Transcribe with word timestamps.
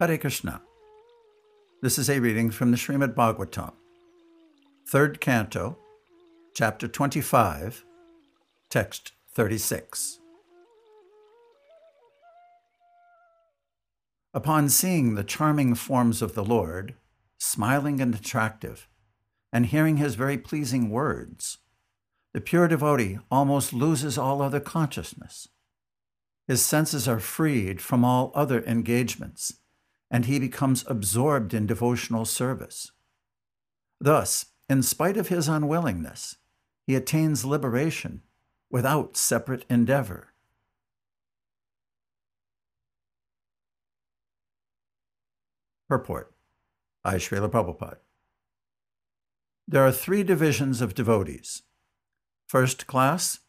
Hare 0.00 0.16
Krishna. 0.16 0.62
This 1.82 1.98
is 1.98 2.08
a 2.08 2.20
reading 2.20 2.52
from 2.52 2.70
the 2.70 2.76
Srimad 2.76 3.16
Bhagavatam, 3.16 3.72
third 4.88 5.20
canto, 5.20 5.76
chapter 6.54 6.86
25, 6.86 7.84
text 8.70 9.10
36. 9.34 10.20
Upon 14.32 14.68
seeing 14.68 15.16
the 15.16 15.24
charming 15.24 15.74
forms 15.74 16.22
of 16.22 16.36
the 16.36 16.44
Lord, 16.44 16.94
smiling 17.38 18.00
and 18.00 18.14
attractive, 18.14 18.86
and 19.52 19.66
hearing 19.66 19.96
his 19.96 20.14
very 20.14 20.38
pleasing 20.38 20.90
words, 20.90 21.58
the 22.32 22.40
pure 22.40 22.68
devotee 22.68 23.18
almost 23.32 23.72
loses 23.72 24.16
all 24.16 24.42
other 24.42 24.60
consciousness. 24.60 25.48
His 26.46 26.64
senses 26.64 27.08
are 27.08 27.18
freed 27.18 27.80
from 27.80 28.04
all 28.04 28.30
other 28.36 28.62
engagements 28.62 29.54
and 30.10 30.24
he 30.24 30.38
becomes 30.38 30.84
absorbed 30.86 31.52
in 31.52 31.66
devotional 31.66 32.24
service. 32.24 32.92
Thus, 34.00 34.46
in 34.68 34.82
spite 34.82 35.16
of 35.16 35.28
his 35.28 35.48
unwillingness, 35.48 36.36
he 36.86 36.94
attains 36.94 37.44
liberation 37.44 38.22
without 38.70 39.16
separate 39.16 39.64
endeavor. 39.68 40.32
Purport 45.88 46.34
by 47.02 47.14
Srila 47.14 47.50
Prabhupada. 47.50 47.98
There 49.66 49.86
are 49.86 49.92
three 49.92 50.22
divisions 50.22 50.80
of 50.80 50.94
devotees 50.94 51.62
first 52.46 52.86
class, 52.86 53.40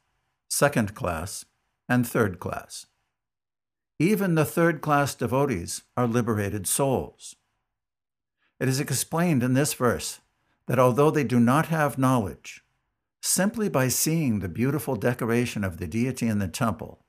second 0.50 0.94
class, 0.94 1.46
and 1.88 2.08
third 2.08 2.40
class. 2.40 2.86
Even 4.02 4.36
the 4.36 4.46
third 4.46 4.80
class 4.80 5.14
devotees 5.14 5.84
are 5.98 6.08
liberated 6.08 6.66
souls. 6.66 7.36
It 8.58 8.70
is 8.70 8.80
explained 8.80 9.44
in 9.44 9.54
this 9.54 9.74
verse 9.74 10.22
that 10.68 10.80
although 10.80 11.12
they 11.12 11.26
do 11.26 11.40
not 11.40 11.66
have 11.66 11.98
knowledge, 11.98 12.64
simply 13.22 13.68
by 13.68 13.90
seeing 13.90 14.40
the 14.40 14.48
beautiful 14.48 14.96
decoration 14.96 15.66
of 15.66 15.78
the 15.78 15.88
deity 15.88 16.28
in 16.28 16.40
the 16.40 16.48
temple, 16.48 17.04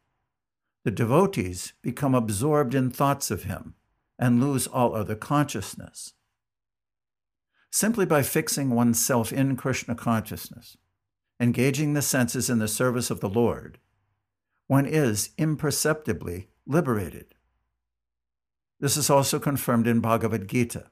the 0.85 0.91
devotees 0.91 1.75
become 1.81 2.15
absorbed 2.15 2.75
in 2.75 2.91
thoughts 2.91 3.31
of 3.31 3.45
him 3.45 3.75
and 4.19 4.41
lose 4.41 4.67
all 4.67 4.97
other 4.97 5.15
consciousness. 5.15 6.15
Simply 7.71 8.05
by 8.05 8.23
fixing 8.23 8.71
oneself 8.71 9.33
in 9.33 9.57
Krishna 9.57 9.95
consciousness, 9.95 10.77
engaging 11.39 11.95
the 11.95 12.03
senses 12.03 12.51
in 12.51 12.59
the 12.59 12.67
service 12.67 13.11
of 13.13 13.21
the 13.21 13.29
Lord, 13.29 13.79
one 14.67 14.87
is 14.87 15.31
imperceptibly 15.39 16.50
liberated. 16.67 17.35
This 18.81 18.97
is 18.97 19.11
also 19.11 19.39
confirmed 19.39 19.87
in 19.87 20.01
Bhagavad 20.01 20.49
Gita. 20.49 20.91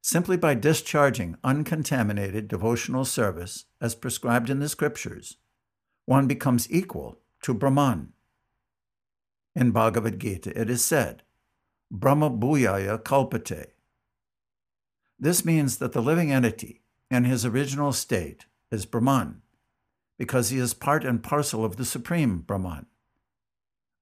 Simply 0.00 0.36
by 0.36 0.54
discharging 0.54 1.36
uncontaminated 1.44 2.48
devotional 2.48 3.04
service 3.04 3.66
as 3.80 3.94
prescribed 3.94 4.50
in 4.50 4.58
the 4.58 4.68
scriptures, 4.68 5.36
one 6.06 6.26
becomes 6.26 6.70
equal 6.70 7.20
to 7.42 7.54
Brahman. 7.54 8.12
In 9.54 9.70
Bhagavad 9.70 10.18
Gita, 10.18 10.58
it 10.60 10.68
is 10.68 10.84
said, 10.84 11.22
Brahma 11.90 12.30
Bhuyaya 12.30 13.00
Kalpate. 13.02 13.72
This 15.20 15.44
means 15.44 15.76
that 15.76 15.92
the 15.92 16.02
living 16.02 16.32
entity 16.32 16.82
in 17.10 17.24
his 17.24 17.44
original 17.44 17.92
state 17.92 18.46
is 18.72 18.86
Brahman, 18.86 19.42
because 20.18 20.48
he 20.48 20.58
is 20.58 20.74
part 20.74 21.04
and 21.04 21.22
parcel 21.22 21.64
of 21.64 21.76
the 21.76 21.84
Supreme 21.84 22.38
Brahman 22.38 22.86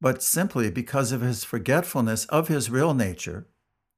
but 0.00 0.22
simply 0.22 0.70
because 0.70 1.12
of 1.12 1.20
his 1.20 1.44
forgetfulness 1.44 2.24
of 2.26 2.48
his 2.48 2.70
real 2.70 2.94
nature 2.94 3.46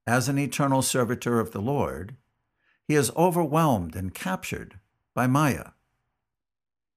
as 0.07 0.29
an 0.29 0.39
eternal 0.39 0.83
servitor 0.83 1.39
of 1.39 1.53
the 1.53 1.61
Lord, 1.61 2.17
he 2.89 2.95
is 2.95 3.13
overwhelmed 3.17 3.95
and 3.95 4.13
captured 4.13 4.81
by 5.15 5.27
Maya. 5.27 5.71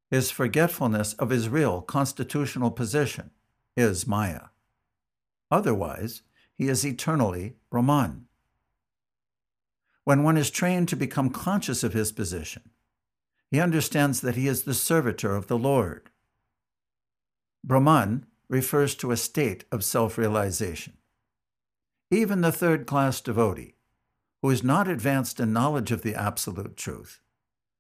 His 0.10 0.32
forgetfulness 0.32 1.14
of 1.14 1.30
his 1.30 1.50
real 1.50 1.82
constitutional 1.82 2.72
position 2.72 3.32
is 3.78 4.08
Maya. 4.08 4.48
Otherwise, 5.52 6.24
he 6.58 6.68
is 6.68 6.86
eternally 6.86 7.56
Brahman. 7.70 8.26
When 10.04 10.24
one 10.24 10.38
is 10.38 10.50
trained 10.50 10.88
to 10.90 10.96
become 10.96 11.30
conscious 11.30 11.84
of 11.84 11.94
his 11.94 12.12
position, 12.12 12.70
he 13.52 13.60
understands 13.60 14.22
that 14.22 14.36
he 14.36 14.48
is 14.48 14.64
the 14.64 14.74
servitor 14.74 15.36
of 15.36 15.48
the 15.48 15.58
Lord. 15.58 16.10
Brahman 17.64 18.26
refers 18.50 18.96
to 18.96 19.12
a 19.12 19.18
state 19.18 19.66
of 19.72 19.84
self 19.84 20.18
realization. 20.18 20.94
Even 22.12 22.42
the 22.42 22.52
third 22.52 22.86
class 22.86 23.20
devotee, 23.22 23.76
who 24.42 24.50
is 24.50 24.64
not 24.64 24.88
advanced 24.88 25.40
in 25.40 25.52
knowledge 25.52 25.92
of 25.92 26.02
the 26.04 26.16
absolute 26.16 26.78
truth, 26.78 27.20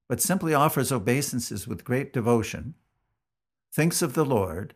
but 0.09 0.21
simply 0.21 0.53
offers 0.53 0.91
obeisances 0.91 1.67
with 1.67 1.83
great 1.83 2.11
devotion, 2.11 2.75
thinks 3.71 4.01
of 4.01 4.13
the 4.13 4.25
Lord, 4.25 4.73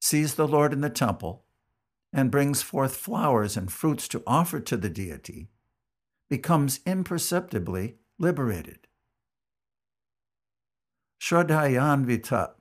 sees 0.00 0.34
the 0.34 0.48
Lord 0.48 0.72
in 0.72 0.80
the 0.80 0.90
temple, 0.90 1.44
and 2.12 2.30
brings 2.30 2.62
forth 2.62 2.96
flowers 2.96 3.56
and 3.56 3.72
fruits 3.72 4.06
to 4.08 4.22
offer 4.26 4.60
to 4.60 4.76
the 4.76 4.90
deity, 4.90 5.50
becomes 6.28 6.80
imperceptibly 6.86 7.96
liberated. 8.18 8.86
Shraddhayanvita, 11.20 12.52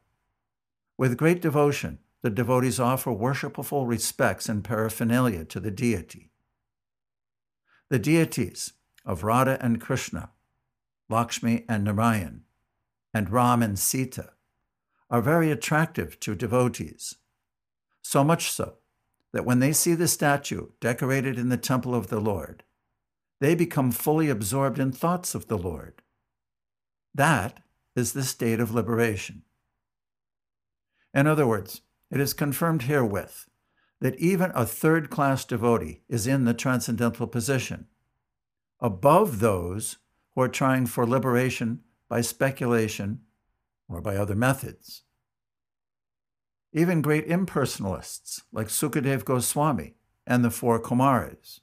with 0.97 1.17
great 1.17 1.41
devotion, 1.41 1.99
the 2.23 2.29
devotees 2.29 2.79
offer 2.79 3.11
worshipful 3.11 3.85
respects 3.85 4.47
and 4.47 4.63
paraphernalia 4.63 5.43
to 5.43 5.59
the 5.59 5.69
deity. 5.69 6.31
The 7.89 7.99
deities 7.99 8.73
of 9.05 9.23
Radha 9.23 9.57
and 9.61 9.81
Krishna, 9.81 10.31
Lakshmi 11.09 11.65
and 11.67 11.83
Narayan, 11.83 12.43
and 13.13 13.29
Ram 13.29 13.61
and 13.61 13.77
Sita 13.77 14.31
are 15.09 15.21
very 15.21 15.51
attractive 15.51 16.17
to 16.21 16.33
devotees, 16.33 17.17
so 18.01 18.23
much 18.23 18.49
so 18.49 18.77
that 19.33 19.45
when 19.45 19.59
they 19.59 19.73
see 19.73 19.93
the 19.93 20.07
statue 20.07 20.69
decorated 20.79 21.37
in 21.37 21.49
the 21.49 21.57
temple 21.57 21.93
of 21.93 22.07
the 22.07 22.21
Lord, 22.21 22.63
they 23.41 23.53
become 23.53 23.91
fully 23.91 24.29
absorbed 24.29 24.79
in 24.79 24.93
thoughts 24.93 25.35
of 25.35 25.47
the 25.47 25.57
Lord. 25.57 26.01
That 27.13 27.59
is 27.97 28.13
the 28.13 28.23
state 28.23 28.61
of 28.61 28.73
liberation. 28.73 29.43
In 31.13 31.27
other 31.27 31.45
words, 31.45 31.81
it 32.13 32.19
is 32.19 32.33
confirmed 32.33 32.83
herewith 32.83 33.47
that 33.99 34.19
even 34.19 34.51
a 34.53 34.67
third 34.67 35.09
class 35.09 35.43
devotee 35.43 36.03
is 36.07 36.27
in 36.27 36.45
the 36.45 36.53
transcendental 36.53 37.25
position, 37.25 37.87
above 38.79 39.39
those 39.39 39.97
who 40.35 40.41
are 40.41 40.47
trying 40.47 40.85
for 40.85 41.07
liberation 41.07 41.79
by 42.07 42.21
speculation 42.21 43.21
or 43.89 43.99
by 43.99 44.15
other 44.15 44.35
methods. 44.35 45.01
Even 46.71 47.01
great 47.01 47.27
impersonalists 47.27 48.43
like 48.51 48.67
Sukadev 48.67 49.25
Goswami 49.25 49.95
and 50.27 50.45
the 50.45 50.51
four 50.51 50.79
Kumaras 50.79 51.61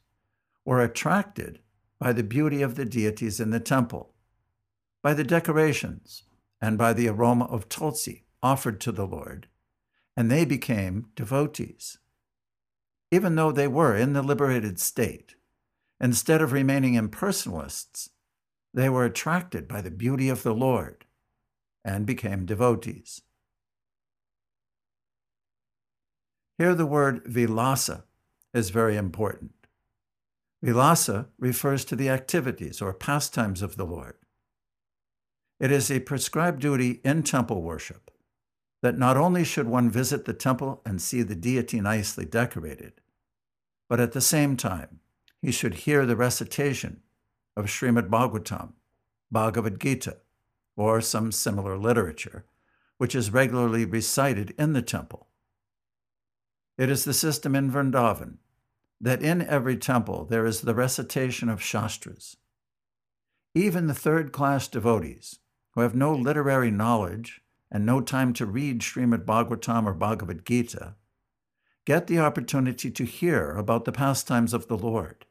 were 0.64 0.82
attracted 0.82 1.60
by 2.00 2.12
the 2.12 2.24
beauty 2.24 2.60
of 2.60 2.74
the 2.74 2.84
deities 2.84 3.38
in 3.38 3.50
the 3.50 3.60
temple, 3.60 4.14
by 5.00 5.14
the 5.14 5.24
decorations, 5.24 6.24
and 6.60 6.76
by 6.76 6.92
the 6.92 7.06
aroma 7.06 7.44
of 7.44 7.68
tulsi 7.68 8.24
offered 8.42 8.80
to 8.80 8.90
the 8.90 9.06
Lord 9.06 9.46
and 10.16 10.30
they 10.30 10.44
became 10.44 11.06
devotees. 11.14 11.98
Even 13.10 13.34
though 13.34 13.52
they 13.52 13.68
were 13.68 13.96
in 13.96 14.12
the 14.12 14.22
liberated 14.22 14.78
state, 14.78 15.34
instead 16.00 16.40
of 16.40 16.52
remaining 16.52 16.94
impersonalists, 16.94 18.10
they 18.72 18.88
were 18.88 19.04
attracted 19.04 19.66
by 19.66 19.80
the 19.80 19.90
beauty 19.90 20.28
of 20.28 20.42
the 20.42 20.54
Lord 20.54 21.06
and 21.84 22.06
became 22.06 22.46
devotees. 22.46 23.22
Here, 26.58 26.74
the 26.74 26.86
word 26.86 27.24
vilasa 27.24 28.04
is 28.52 28.70
very 28.70 28.96
important. 28.96 29.52
Vilasa 30.62 31.28
refers 31.38 31.84
to 31.86 31.96
the 31.96 32.10
activities 32.10 32.82
or 32.82 32.92
pastimes 32.92 33.62
of 33.62 33.76
the 33.76 33.86
Lord. 33.86 34.16
It 35.58 35.72
is 35.72 35.90
a 35.90 36.00
prescribed 36.00 36.60
duty 36.60 37.00
in 37.02 37.22
temple 37.22 37.62
worship 37.62 38.09
that 38.82 38.98
not 38.98 39.16
only 39.16 39.44
should 39.44 39.66
one 39.66 39.90
visit 39.90 40.24
the 40.24 40.32
temple 40.32 40.80
and 40.84 41.00
see 41.00 41.22
the 41.22 41.34
deity 41.34 41.80
nicely 41.80 42.24
decorated, 42.24 42.94
but 43.88 44.00
at 44.00 44.12
the 44.12 44.20
same 44.20 44.56
time, 44.56 45.00
he 45.42 45.50
should 45.50 45.74
hear 45.74 46.06
the 46.06 46.16
recitation 46.16 47.02
of 47.56 47.66
Srimad 47.66 48.08
Bhagavatam, 48.08 48.72
Bhagavad 49.30 49.80
Gita, 49.80 50.18
or 50.76 51.00
some 51.00 51.32
similar 51.32 51.76
literature, 51.76 52.44
which 52.98 53.14
is 53.14 53.32
regularly 53.32 53.84
recited 53.84 54.54
in 54.58 54.72
the 54.72 54.82
temple. 54.82 55.26
It 56.78 56.88
is 56.88 57.04
the 57.04 57.12
system 57.12 57.54
in 57.54 57.70
Vrindavan 57.70 58.38
that 59.00 59.22
in 59.22 59.42
every 59.42 59.76
temple 59.76 60.24
there 60.24 60.46
is 60.46 60.60
the 60.60 60.74
recitation 60.74 61.48
of 61.48 61.62
Shastras. 61.62 62.36
Even 63.54 63.86
the 63.86 63.94
third 63.94 64.32
class 64.32 64.68
devotees, 64.68 65.38
who 65.72 65.80
have 65.80 65.94
no 65.94 66.14
literary 66.14 66.70
knowledge 66.70 67.42
and 67.70 67.86
no 67.86 68.00
time 68.00 68.32
to 68.34 68.46
read 68.46 68.80
Srimad 68.80 69.24
Bhagavatam 69.24 69.86
or 69.86 69.94
Bhagavad 69.94 70.44
Gita, 70.44 70.96
get 71.86 72.06
the 72.06 72.18
opportunity 72.18 72.90
to 72.90 73.04
hear 73.04 73.52
about 73.52 73.84
the 73.84 73.92
pastimes 73.92 74.52
of 74.52 74.66
the 74.68 74.76
Lord. 74.76 75.26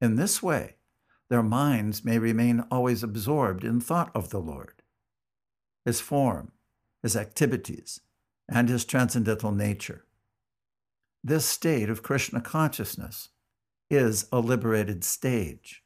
In 0.00 0.16
this 0.16 0.42
way, 0.42 0.76
their 1.28 1.42
minds 1.42 2.04
may 2.04 2.18
remain 2.18 2.64
always 2.70 3.02
absorbed 3.02 3.64
in 3.64 3.80
thought 3.80 4.10
of 4.14 4.30
the 4.30 4.40
Lord, 4.40 4.82
His 5.84 6.00
form, 6.00 6.52
His 7.02 7.16
activities, 7.16 8.00
and 8.48 8.68
His 8.68 8.84
transcendental 8.84 9.52
nature. 9.52 10.04
This 11.22 11.44
state 11.44 11.90
of 11.90 12.02
Krishna 12.02 12.40
consciousness 12.40 13.28
is 13.90 14.26
a 14.32 14.40
liberated 14.40 15.04
stage. 15.04 15.82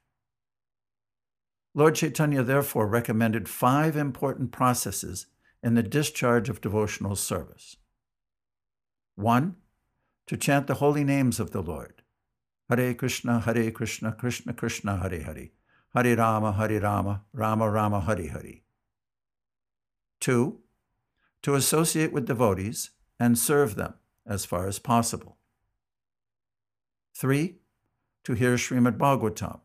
Lord 1.75 1.95
Chaitanya 1.95 2.43
therefore 2.43 2.87
recommended 2.87 3.49
five 3.49 3.97
important 3.97 4.53
processes 4.53 5.27
in 5.63 5.75
the 5.75 5.83
discharge 5.83 6.49
of 6.49 6.61
devotional 6.61 7.17
service. 7.17 7.77
One, 9.15 9.57
to 10.27 10.37
chant 10.37 10.67
the 10.67 10.75
holy 10.75 11.05
names 11.05 11.39
of 11.39 11.51
the 11.51 11.63
Lord. 11.63 12.03
Hare 12.69 12.95
Krishna, 12.95 13.41
Hare 13.41 13.71
Krishna, 13.71 14.13
Krishna 14.13 14.53
Krishna, 14.53 14.97
Hare 14.99 15.23
Hare. 15.23 15.51
Hare 15.95 16.17
Rama, 16.17 16.53
Hare 16.53 16.81
Rama, 16.81 17.23
Rama 17.33 17.71
Rama, 17.71 18.01
Hare 18.01 18.29
Hare. 18.29 18.61
Two, 20.21 20.61
to 21.43 21.55
associate 21.55 22.13
with 22.13 22.27
devotees 22.27 22.91
and 23.19 23.39
serve 23.39 23.75
them 23.75 23.95
as 24.27 24.45
far 24.45 24.67
as 24.67 24.79
possible. 24.79 25.37
Three, 27.15 27.57
to 28.25 28.35
hear 28.35 28.55
Srimad 28.55 28.97
Bhagavatam. 28.97 29.61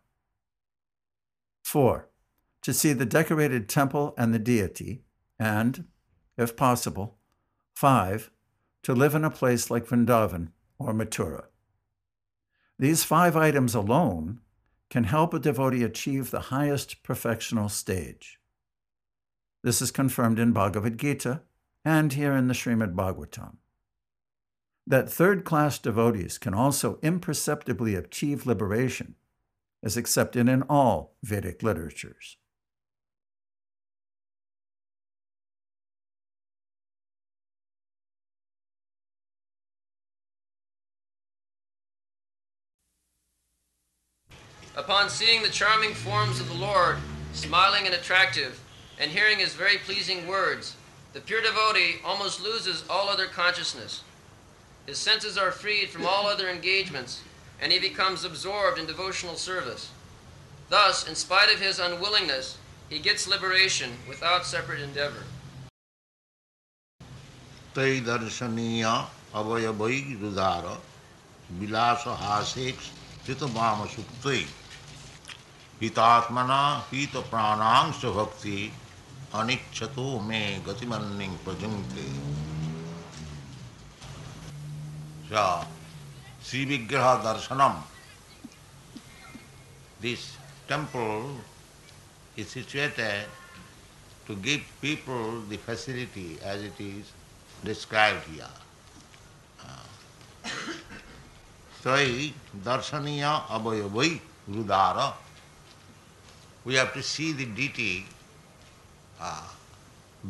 Four, 1.64 2.10
to 2.62 2.74
see 2.74 2.94
the 2.94 3.06
decorated 3.06 3.70
temple 3.70 4.14
and 4.18 4.34
the 4.34 4.40
deity. 4.40 5.04
And, 5.39 5.86
if 6.38 6.56
possible, 6.56 7.18
five, 7.75 8.31
to 8.84 8.94
live 8.94 9.16
in 9.16 9.24
a 9.24 9.30
place 9.30 9.69
like 9.69 9.88
Vrindavan 9.88 10.50
or 10.80 10.94
Mathura. 10.94 11.45
These 12.80 13.04
five 13.04 13.36
items 13.36 13.75
alone 13.75 14.39
can 14.89 15.04
help 15.06 15.34
a 15.34 15.39
devotee 15.39 15.84
achieve 15.84 16.31
the 16.31 16.39
highest 16.39 17.04
perfectional 17.04 17.69
stage. 17.69 18.39
This 19.63 19.81
is 19.81 19.92
confirmed 19.92 20.39
in 20.39 20.54
Bhagavad 20.54 20.98
Gita 20.98 21.42
and 21.83 22.13
here 22.13 22.33
in 22.33 22.48
the 22.48 22.54
Srimad 22.54 22.95
Bhagavatam. 22.95 23.57
That 24.86 25.10
third 25.10 25.44
class 25.44 25.80
devotees 25.80 26.38
can 26.38 26.54
also 26.54 27.00
imperceptibly 27.01 27.95
achieve 27.95 28.45
liberation 28.45 29.16
is 29.83 29.98
accepted 29.98 30.48
in 30.48 30.63
all 30.63 31.18
Vedic 31.24 31.62
literatures. 31.62 32.38
Upon 44.77 45.11
seeing 45.11 45.43
the 45.43 45.50
charming 45.50 45.94
forms 45.94 46.41
of 46.41 46.49
the 46.49 46.55
Lord, 46.55 46.97
smiling 47.33 47.87
and 47.87 47.94
attractive, 47.94 48.61
and 48.99 49.11
hearing 49.11 49.39
his 49.39 49.55
very 49.55 49.79
pleasing 49.79 50.27
words, 50.27 50.77
the 51.12 51.21
pure 51.21 51.43
devotee 51.43 51.97
almost 52.05 52.43
loses 52.43 52.85
all 52.89 53.09
other 53.09 53.27
consciousness. 53.27 54.03
His 54.87 54.99
senses 54.99 55.37
are 55.37 55.50
freed 55.50 55.91
from 55.91 56.06
all 56.06 56.27
other 56.27 56.49
engagements, 56.49 57.21
and 57.61 57.71
he 57.71 57.79
becomes 57.79 58.25
absorbed 58.25 58.79
in 58.79 58.87
devotional 58.87 59.37
service. 59.37 59.91
Thus, 60.71 61.06
in 61.06 61.15
spite 61.15 61.53
of 61.53 61.61
his 61.61 61.79
unwillingness, 61.79 62.56
he 62.89 62.99
gets 62.99 63.29
liberation 63.29 63.91
without 64.09 64.47
separate 64.47 64.81
endeavor. 64.81 65.25
तै 67.73 68.05
दर्शनीय 68.05 68.85
अवयवै 69.33 69.99
रुदार 70.23 70.65
विलास 71.61 72.05
हासेक्ष 72.23 72.85
चित 73.27 73.43
वाम 73.56 73.87
सुप्तै 73.94 74.41
हितात्मना 75.82 76.62
हित 76.92 77.18
प्राणांश 77.30 78.06
भक्ति 78.16 78.58
अनिच्छतो 79.40 80.08
मे 80.28 80.42
गतिमन्निं 80.68 81.36
प्रजुङ्क्ते 81.46 82.08
श्री 86.48 86.64
विग्रह 86.66 87.14
दर्शनम 87.24 87.84
this 90.00 90.38
temple 90.68 91.38
is 92.36 92.48
situated 92.48 93.26
to 94.28 94.36
give 94.36 94.62
people 94.82 95.42
the 95.50 95.58
facility 95.58 96.38
as 96.44 96.62
it 96.62 96.80
is 96.80 97.12
described 97.64 98.24
here. 98.28 98.46
Sai 101.84 102.34
darshaniya 102.64 103.48
abhayavai 103.48 104.20
rudara. 104.50 105.14
We 106.68 106.75
have 106.75 106.94
to 106.96 107.02
see 107.02 107.31
the 107.31 107.46
deity 107.46 108.06
uh, 109.22 109.48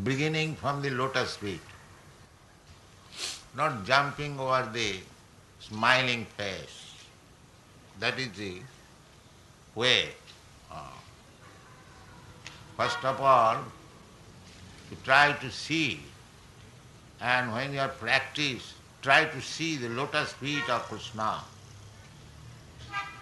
beginning 0.03 0.55
from 0.55 0.83
the 0.83 0.91
lotus 0.91 1.35
feet, 1.35 1.65
not 3.55 3.83
jumping 3.85 4.39
over 4.39 4.69
the 4.71 4.97
smiling 5.59 6.25
face. 6.37 6.93
That 7.99 8.19
is 8.19 8.29
the 8.33 8.57
way. 9.73 10.09
Uh, 10.71 10.99
first 12.77 13.03
of 13.03 13.19
all, 13.19 13.55
to 14.91 14.95
try 15.03 15.33
to 15.41 15.49
see, 15.49 16.01
and 17.19 17.51
when 17.51 17.73
you 17.73 17.79
are 17.79 17.89
practice, 17.89 18.75
try 19.01 19.25
to 19.25 19.41
see 19.41 19.77
the 19.77 19.89
lotus 19.89 20.33
feet 20.33 20.69
of 20.69 20.83
Krishna. 20.83 21.39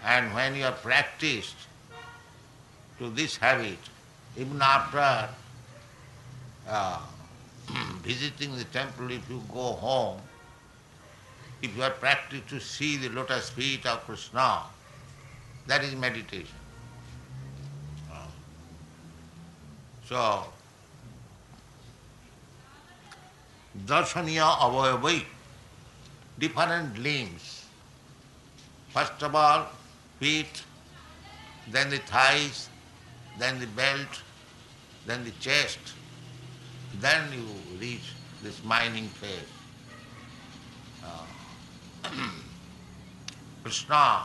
And 0.03 0.33
when 0.35 0.53
you 0.53 0.65
are 0.65 0.73
practiced 0.73 1.55
to 2.99 3.09
this 3.09 3.37
habit, 3.37 3.77
even 4.37 4.61
after 4.61 5.29
uh, 6.67 6.99
visiting 8.03 8.55
the 8.57 8.63
temple, 8.65 9.11
if 9.11 9.29
you 9.29 9.41
go 9.53 9.73
home, 9.73 10.19
if 11.61 11.75
you 11.75 11.83
are 11.83 11.91
practiced 11.91 12.47
to 12.49 12.59
see 12.59 12.97
the 12.97 13.09
lotus 13.09 13.49
feet 13.49 13.85
of 13.85 13.99
Krishna, 14.05 14.61
that 15.67 15.83
is 15.83 15.95
meditation. 15.95 16.55
Uh, 18.11 18.27
so, 20.07 20.45
darshaniya 23.85 24.57
avayavai, 24.57 25.23
different 26.39 26.97
limbs. 26.99 27.65
First 28.89 29.23
of 29.23 29.35
all, 29.35 29.67
feet, 30.19 30.63
then 31.67 31.89
the 31.89 31.97
thighs, 31.97 32.69
then 33.37 33.59
the 33.59 33.67
belt, 33.67 34.21
then 35.05 35.23
the 35.23 35.31
chest, 35.39 35.79
then 36.99 37.31
you 37.33 37.45
reach 37.79 38.13
this 38.41 38.55
smiling 38.55 39.07
face. 39.07 39.53
Uh, 41.03 42.09
Krishna 43.63 44.23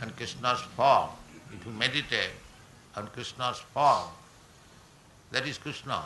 and 0.00 0.16
Krishna's 0.16 0.60
form, 0.76 1.10
if 1.52 1.64
you 1.66 1.72
meditate 1.72 2.30
on 2.96 3.06
Krishna's 3.08 3.58
form, 3.74 4.08
that 5.32 5.46
is 5.46 5.58
Krishna. 5.58 6.02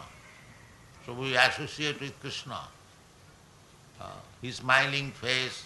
So 1.07 1.13
we 1.13 1.37
associate 1.37 2.01
with 2.01 2.19
Krishna. 2.21 2.61
Uh, 4.01 4.11
his 4.43 4.57
smiling 4.57 5.13
face, 5.13 5.65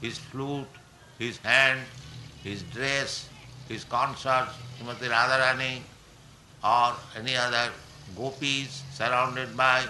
his 0.00 0.18
flute, 0.18 0.66
his 1.18 1.38
hand, 1.38 1.80
his 2.42 2.62
dress, 2.64 3.28
his 3.72 3.84
concerts, 3.84 4.52
Srimati 4.78 5.08
Radharani, 5.08 5.80
or 6.62 6.94
any 7.16 7.36
other 7.36 7.72
gopis 8.16 8.82
surrounded 8.92 9.56
by. 9.56 9.82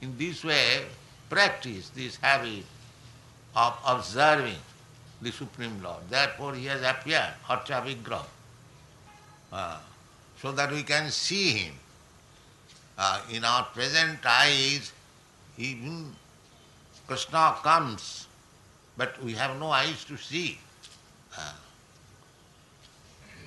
In 0.00 0.16
this 0.18 0.42
way, 0.44 0.84
practice 1.30 1.90
this 1.90 2.16
habit 2.16 2.64
of 3.54 3.74
observing 3.86 4.58
the 5.22 5.30
Supreme 5.30 5.82
Lord. 5.82 6.02
Therefore 6.10 6.54
he 6.54 6.66
has 6.66 6.82
appeared, 6.82 7.34
Archa 7.48 7.84
Vigraha, 7.84 8.26
uh, 9.52 9.78
so 10.40 10.52
that 10.52 10.70
we 10.70 10.82
can 10.82 11.10
see 11.10 11.50
him. 11.50 11.74
Uh, 12.96 13.20
in 13.32 13.44
our 13.44 13.64
present 13.64 14.18
eyes, 14.24 14.92
even 15.58 16.14
Krishna 17.08 17.56
comes, 17.62 18.28
but 18.96 19.20
we 19.22 19.32
have 19.32 19.58
no 19.58 19.70
eyes 19.70 20.04
to 20.04 20.16
see. 20.16 20.58
Uh, 21.36 21.52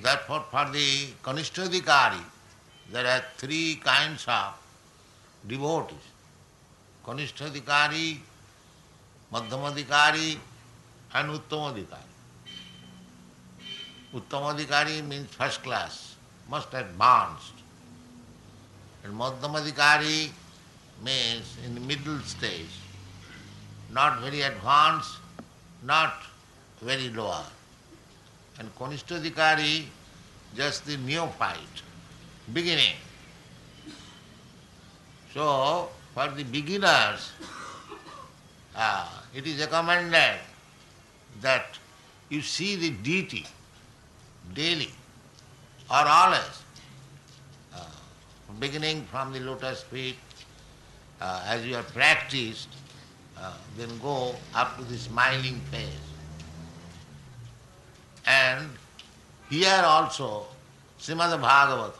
therefore, 0.01 0.45
for 0.51 0.65
the 0.71 1.07
Kanishtadikari, 1.23 2.21
there 2.91 3.05
are 3.05 3.23
three 3.37 3.75
kinds 3.83 4.25
of 4.27 4.53
devotees. 5.47 5.97
Kanishtadikari, 7.05 8.17
Madhyamadikari, 9.33 10.37
and 11.13 11.29
Uttamadikari. 11.29 12.13
Uttamadikari 14.13 15.05
means 15.07 15.29
first 15.33 15.63
class, 15.63 16.15
most 16.49 16.73
advanced. 16.73 17.53
And 19.03 19.13
Madhyamadikari 19.13 20.29
means 21.03 21.57
in 21.65 21.75
the 21.75 21.81
middle 21.81 22.19
stage. 22.19 22.81
not 23.91 24.19
very 24.21 24.41
advanced, 24.41 25.17
not 25.83 26.13
very 26.81 27.09
lower. 27.09 27.45
And 28.59 28.73
Kanishtadikari, 28.75 29.85
just 30.55 30.85
the 30.85 30.97
neophyte, 30.97 31.81
beginning. 32.53 32.95
So, 35.33 35.89
for 36.13 36.29
the 36.29 36.43
beginners, 36.43 37.31
uh, 38.75 39.09
it 39.35 39.45
is 39.45 39.59
recommended 39.59 40.39
that 41.41 41.77
you 42.29 42.41
see 42.41 42.75
the 42.75 42.89
deity 42.89 43.45
daily 44.53 44.91
or 45.89 46.03
always, 46.07 46.63
uh, 47.75 47.79
beginning 48.59 49.03
from 49.11 49.31
the 49.33 49.39
lotus 49.39 49.83
feet, 49.83 50.17
uh, 51.21 51.43
as 51.45 51.65
you 51.65 51.75
have 51.75 51.87
practiced, 51.93 52.69
uh, 53.37 53.53
then 53.77 53.89
go 53.99 54.35
up 54.55 54.77
to 54.77 54.83
the 54.83 54.97
smiling 54.97 55.61
face. 55.71 56.06
And 58.27 58.69
here 59.49 59.81
also, 59.85 60.45
Srimad 60.99 61.39
Bhagavatam, 61.41 61.93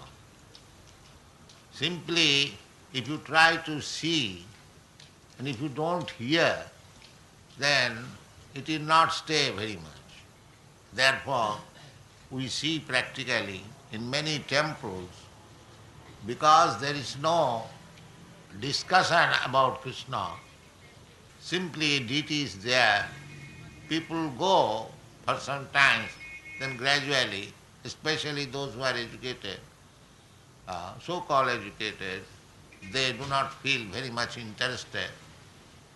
simply 1.71 2.53
if 2.93 3.07
you 3.07 3.17
try 3.19 3.55
to 3.57 3.81
see 3.81 4.43
and 5.39 5.47
if 5.47 5.61
you 5.61 5.69
don't 5.69 6.09
hear, 6.11 6.55
then 7.57 7.97
it 8.53 8.67
will 8.67 8.79
not 8.79 9.13
stay 9.13 9.51
very 9.51 9.75
much. 9.75 10.03
Therefore, 10.93 11.57
we 12.29 12.47
see 12.47 12.79
practically 12.79 13.61
in 13.93 14.09
many 14.09 14.39
temples, 14.39 15.09
because 16.25 16.81
there 16.81 16.95
is 16.95 17.15
no 17.21 17.63
discussion 18.59 19.29
about 19.45 19.81
Krishna, 19.81 20.31
simply 21.39 21.99
deity 21.99 22.41
is 22.41 22.57
there, 22.63 23.05
people 23.87 24.29
go 24.31 24.87
for 25.25 25.37
some 25.37 25.67
time, 25.71 26.05
then 26.59 26.75
gradually, 26.77 27.53
especially 27.83 28.45
those 28.45 28.73
who 28.73 28.81
are 28.81 28.93
educated, 28.93 29.59
uh, 30.67 30.93
so-called 31.01 31.49
educated, 31.49 32.23
they 32.91 33.13
do 33.13 33.25
not 33.29 33.53
feel 33.61 33.83
very 33.91 34.09
much 34.09 34.37
interested. 34.37 35.09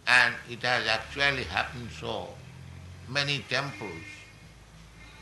And 0.07 0.33
it 0.49 0.61
has 0.63 0.87
actually 0.87 1.43
happened 1.43 1.89
so. 1.99 2.27
Many 3.07 3.43
temples, 3.49 4.05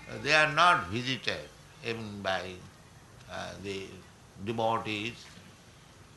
uh, 0.10 0.14
they 0.22 0.34
are 0.34 0.52
not 0.54 0.88
visited 0.90 1.50
even 1.86 2.22
by 2.22 2.42
uh, 3.32 3.52
the 3.64 3.84
devotees 4.46 5.26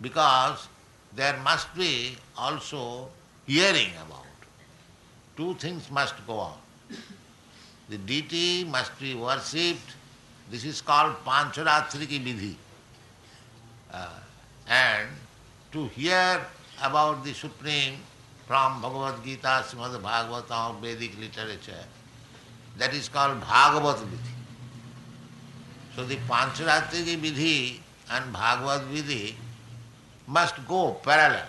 because 0.00 0.68
there 1.14 1.36
must 1.44 1.74
be 1.74 2.16
also 2.36 3.08
hearing 3.46 3.92
about. 4.06 4.26
Two 5.36 5.54
things 5.54 5.90
must 5.90 6.14
go 6.26 6.34
on. 6.34 6.58
The 7.92 7.98
deity 7.98 8.64
must 8.64 8.98
be 8.98 9.14
worshipped. 9.14 9.96
This 10.50 10.64
is 10.64 10.80
called 10.80 11.14
Pancharatriki 11.26 12.24
Vidhi. 12.24 12.54
Uh, 13.92 14.08
and 14.66 15.08
to 15.72 15.88
hear 15.88 16.40
about 16.82 17.22
the 17.22 17.34
Supreme 17.34 17.96
from 18.46 18.80
Bhagavad 18.80 19.22
Gita, 19.22 19.62
Srimad 19.68 20.00
Bhagavatam, 20.00 20.80
Vedic 20.80 21.20
literature, 21.20 21.84
that 22.78 22.94
is 22.94 23.10
called 23.10 23.38
Bhagavat 23.40 23.96
Vidhi. 23.96 24.32
So 25.94 26.06
the 26.06 26.16
Pancharatriki 26.16 27.18
Vidhi 27.18 27.78
and 28.10 28.32
Bhagavat 28.32 28.88
Vidhi 28.90 29.34
must 30.26 30.54
go 30.66 30.92
parallel. 31.02 31.44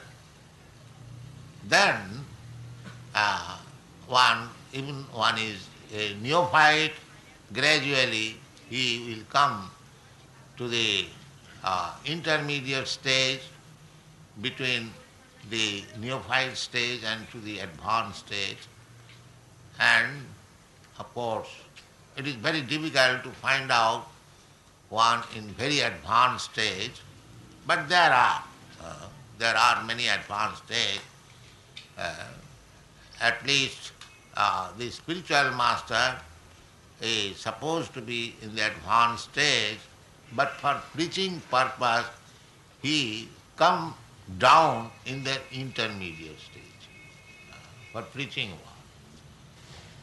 Then 1.69 1.95
uh, 3.15 3.57
one, 4.07 4.49
even 4.73 5.05
one 5.13 5.37
is 5.37 5.69
a 5.93 6.15
neophyte, 6.21 6.93
gradually 7.53 8.37
he 8.69 9.05
will 9.07 9.23
come 9.29 9.69
to 10.57 10.67
the 10.67 11.05
uh, 11.63 11.93
intermediate 12.05 12.87
stage 12.87 13.41
between 14.41 14.91
the 15.49 15.83
neophyte 15.99 16.57
stage 16.57 17.01
and 17.05 17.29
to 17.31 17.39
the 17.41 17.59
advanced 17.59 18.27
stage. 18.27 18.57
And 19.79 20.25
of 20.99 21.13
course, 21.13 21.49
it 22.17 22.27
is 22.27 22.35
very 22.35 22.61
difficult 22.61 23.23
to 23.23 23.29
find 23.29 23.71
out 23.71 24.07
one 24.89 25.21
in 25.35 25.47
very 25.49 25.79
advanced 25.79 26.51
stage, 26.51 27.01
but 27.65 27.89
there 27.89 28.11
are. 28.11 28.43
Uh, 28.83 29.07
there 29.39 29.55
are 29.55 29.83
many 29.83 30.07
advanced 30.07 30.63
stages. 30.65 31.01
Uh, 31.97 32.13
at 33.19 33.45
least 33.45 33.92
uh, 34.35 34.69
the 34.77 34.89
spiritual 34.89 35.51
master 35.51 36.15
is 37.01 37.37
supposed 37.37 37.93
to 37.93 38.01
be 38.01 38.35
in 38.41 38.55
the 38.55 38.65
advanced 38.65 39.31
stage, 39.31 39.77
but 40.35 40.51
for 40.51 40.81
preaching 40.93 41.41
purpose, 41.51 42.05
he 42.81 43.27
come 43.57 43.93
down 44.39 44.89
in 45.05 45.23
the 45.23 45.37
intermediate 45.51 46.39
stage 46.39 46.89
uh, 47.51 47.55
for 47.91 48.01
preaching 48.01 48.51
work. 48.51 48.59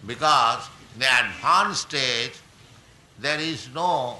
Because 0.06 0.68
in 0.94 1.00
the 1.00 1.06
advanced 1.06 1.88
stage, 1.88 2.32
there 3.18 3.40
is 3.40 3.68
no 3.74 4.16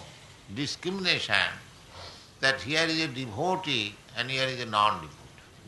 discrimination 0.55 1.37
that 2.41 2.61
here 2.61 2.85
is 2.85 3.01
a 3.01 3.09
devotee 3.09 3.95
and 4.17 4.31
here 4.31 4.49
is 4.49 4.61
a 4.61 4.67
non-devotee. 4.67 5.15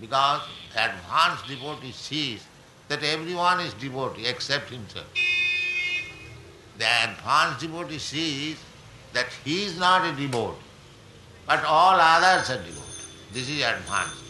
Because 0.01 0.41
advanced 0.75 1.47
devotee 1.47 1.93
sees 1.93 2.45
that 2.93 3.03
everyone 3.05 3.59
is 3.61 3.73
devotee 3.73 4.27
except 4.27 4.69
himself. 4.69 5.07
The 6.79 6.85
advanced 7.05 7.61
devotee 7.61 7.99
sees 7.99 8.59
that 9.15 9.29
he 9.45 9.65
is 9.65 9.79
not 9.79 10.05
a 10.05 10.13
devotee, 10.13 10.59
but 11.47 11.65
all 11.65 11.99
others 11.99 12.51
are 12.51 12.59
devotees. 12.59 13.07
This 13.33 13.49
is 13.49 13.63
advanced. 13.63 14.25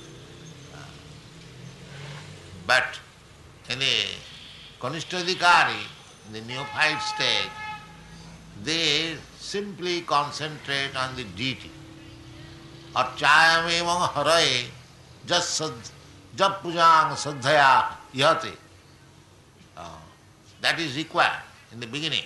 But 2.64 3.00
in 3.69 3.81
the 3.81 3.97
Kanishtadikari, 4.81 5.83
in 6.28 6.33
the 6.35 6.42
neophyte 6.42 7.02
stage, 7.02 7.50
they 8.62 9.16
simply 9.40 10.02
concentrate 10.02 10.95
on 10.97 11.16
the 11.16 11.25
deity. 11.25 11.73
Archayam 12.95 13.66
evam 13.81 14.09
haraye 14.14 14.66
jas 15.26 15.61
jap 16.37 16.61
pujang 16.62 17.11
sadhaya 17.25 18.01
yate. 18.12 18.57
Uh, 19.76 19.88
that 20.61 20.78
is 20.78 20.97
required 20.97 21.42
in 21.73 21.81
the 21.81 21.87
beginning. 21.87 22.25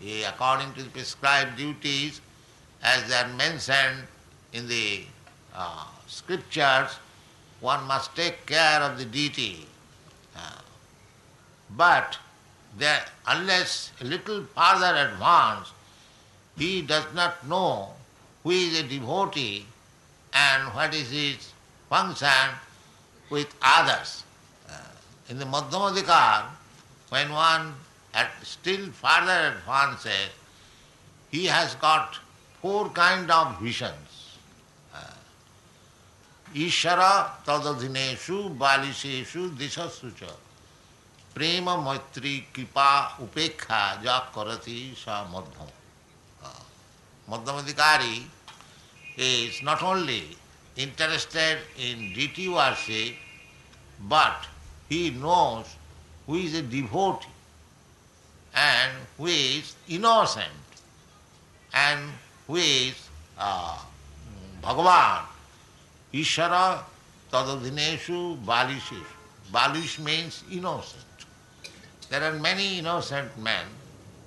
He, 0.00 0.22
According 0.22 0.74
to 0.74 0.82
the 0.82 0.90
prescribed 0.90 1.56
duties, 1.56 2.20
as 2.82 3.08
they 3.08 3.16
are 3.16 3.28
mentioned 3.34 4.04
in 4.52 4.68
the 4.68 5.02
uh, 5.54 5.86
scriptures, 6.06 6.98
one 7.60 7.84
must 7.86 8.14
take 8.14 8.46
care 8.46 8.80
of 8.80 8.98
the 8.98 9.04
deity. 9.04 9.66
Uh, 10.36 10.60
but 11.76 12.16
there, 12.78 13.04
unless 13.26 13.90
a 14.00 14.04
little 14.04 14.44
farther 14.54 15.10
advanced, 15.10 15.72
he 16.56 16.82
does 16.82 17.04
not 17.14 17.46
know 17.48 17.88
who 18.44 18.50
is 18.50 18.78
a 18.78 18.82
devotee 18.84 19.66
and 20.32 20.74
what 20.74 20.94
is 20.94 21.10
his 21.10 21.52
function 21.88 22.54
with 23.30 23.52
others. 23.62 24.22
In 25.28 25.38
the 25.38 25.44
Madhyamadikar, 25.44 26.44
when 27.10 27.30
one 27.30 27.74
at 28.14 28.30
still 28.42 28.86
further 28.92 29.56
advances, 29.58 30.30
he 31.30 31.44
has 31.46 31.74
got 31.74 32.18
four 32.62 32.88
kind 32.90 33.30
of 33.30 33.60
visions. 33.60 34.38
Uh, 34.94 34.98
Ishara 36.54 37.30
tadadhineshu 37.44 38.56
baliseshu 38.56 39.50
disasucha 39.56 40.32
prema 41.34 41.76
maitri 41.76 42.44
kipa 42.52 43.12
upekha 43.20 44.02
ja 44.02 44.22
karati 44.34 44.96
sa 44.96 45.26
madhyam. 45.26 45.68
Uh, 46.42 46.48
Madhyamadikari 47.30 48.22
is 49.18 49.62
not 49.62 49.82
only 49.82 50.36
interested 50.76 51.58
in 51.76 52.14
deity 52.14 52.48
worship 52.48 53.14
but 54.08 54.46
he 54.88 55.10
knows 55.10 55.66
who 56.26 56.36
is 56.36 56.54
a 56.54 56.62
devotee 56.62 57.28
and 58.54 58.92
who 59.16 59.26
is 59.26 59.74
innocent 59.88 60.48
and 61.74 62.00
who 62.46 62.56
is 62.56 63.08
uh, 63.38 63.78
Bhagavan 64.62 65.24
Ishara 66.12 66.82
tadadhineshu 67.30 68.42
balisheshu. 68.44 69.04
Balish 69.52 69.98
means 69.98 70.44
innocent. 70.50 71.04
There 72.10 72.22
are 72.22 72.32
many 72.38 72.78
innocent 72.78 73.36
men. 73.38 73.66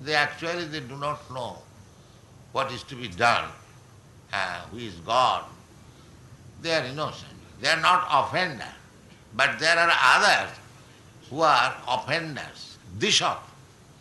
They 0.02 0.14
actually 0.14 0.66
they 0.66 0.80
do 0.80 0.98
not 0.98 1.30
know 1.32 1.58
what 2.52 2.72
is 2.72 2.84
to 2.84 2.96
be 2.96 3.08
done, 3.08 3.50
uh, 4.34 4.62
who 4.72 4.78
is 4.78 4.96
God. 5.06 5.46
They 6.62 6.74
are 6.74 6.86
innocent. 6.86 7.34
They 7.60 7.70
are 7.70 7.82
not 7.82 8.08
offended. 8.10 8.66
But 9.36 9.60
there 9.60 9.78
are 9.78 9.92
others 9.92 10.58
who 11.30 11.42
are 11.42 11.76
offenders, 11.88 12.78
dishat. 12.98 13.38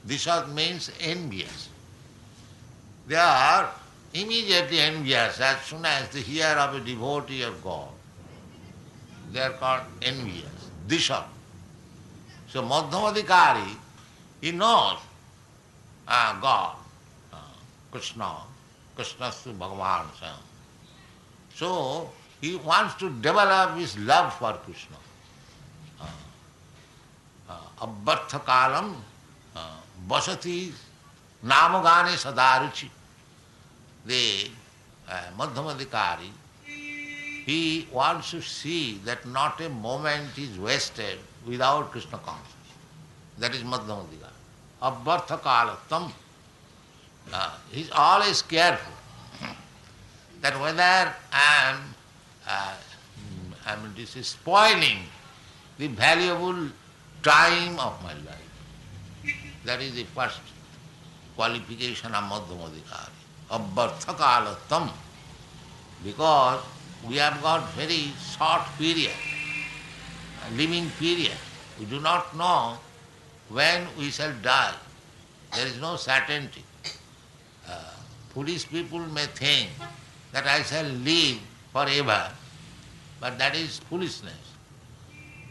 Dishat 0.07 0.53
means 0.53 0.91
envious. 1.01 1.69
They 3.07 3.17
are 3.17 3.71
immediately 4.15 4.81
envious 4.81 5.41
as 5.41 5.61
soon 5.63 5.85
as 5.85 6.09
they 6.11 6.21
hear 6.21 6.47
of 6.47 6.75
a 6.75 6.81
devotee 6.81 7.43
of 7.43 7.63
God. 7.63 7.89
They 9.33 9.41
are 9.41 9.51
called 9.51 9.83
envious, 10.03 10.71
dishat. 10.89 11.25
So 12.49 12.63
Madhyamadikari, 12.63 13.77
he 14.41 14.51
knows 14.51 14.99
uh, 16.09 16.41
God, 16.41 16.77
uh, 17.33 17.37
Krishna, 17.93 18.39
Krishnastu 18.97 19.57
Bhagavan. 19.57 20.07
So 21.55 22.11
he 22.41 22.57
wants 22.57 22.95
to 22.95 23.11
develop 23.21 23.77
his 23.77 23.97
love 23.99 24.35
for 24.35 24.55
Krishna. 24.65 24.97
अब्बर्थ 27.81 28.35
कालम 28.47 28.89
बसती 30.09 30.59
नाम 31.43 31.81
गाने 31.83 32.17
सदारुचि 32.19 32.91
दे 34.07 34.25
मध्यम 35.37 35.69
अधिकारी 35.71 36.33
he 37.47 37.61
wants 37.93 38.31
to 38.33 38.41
see 38.49 38.79
that 39.05 39.27
not 39.29 39.61
a 39.61 39.69
moment 39.79 40.39
is 40.39 40.59
wasted 40.61 41.23
without 41.47 41.93
Krishna 41.93 42.19
conscious 42.27 43.41
that 43.41 43.55
is 43.55 43.65
मध्यम 43.67 43.97
अधिकारी 43.99 44.39
अब्बर्थ 44.83 45.33
काल 45.45 45.75
तम 45.91 46.11
he 47.27 47.81
is 47.81 47.91
all 48.03 48.23
is 48.29 48.43
careful 48.51 49.49
that 50.43 50.55
whether 50.63 51.15
and 51.35 51.95
um 52.49 53.55
I 53.67 53.77
mean 53.77 53.95
this 53.95 54.17
is 54.17 54.27
spoiling 54.27 55.05
the 55.81 55.95
valuable 56.01 56.71
time 57.23 57.79
of 57.79 58.03
my 58.03 58.15
life. 58.15 59.35
That 59.65 59.83
is 59.83 59.95
the 59.95 60.05
first 60.05 60.41
qualification 61.37 62.15
of 62.15 62.25
Madhyamadikari. 62.25 63.17
Abhartha 63.51 64.15
kalatam. 64.17 64.91
Because 66.05 66.63
we 67.09 67.17
have 67.17 67.41
got 67.43 67.69
very 67.73 68.13
short 68.19 68.63
period, 68.79 69.13
living 70.57 70.89
period. 70.99 71.37
We 71.79 71.87
do 71.87 72.01
not 72.01 72.37
know 72.37 72.79
when 73.49 73.87
we 73.99 74.11
shall 74.11 74.33
die. 74.43 74.75
There 75.55 75.67
is 75.67 75.79
no 75.81 75.97
certainty. 75.97 76.65
Uh, 77.69 77.73
foolish 78.31 78.69
people 78.69 79.01
may 79.01 79.27
think 79.27 79.71
that 80.33 80.47
I 80.47 80.63
shall 80.63 80.85
live 80.85 81.39
forever, 81.73 82.31
but 83.21 83.39
that 83.39 83.55
is 83.57 83.79
foolishness. 83.79 84.50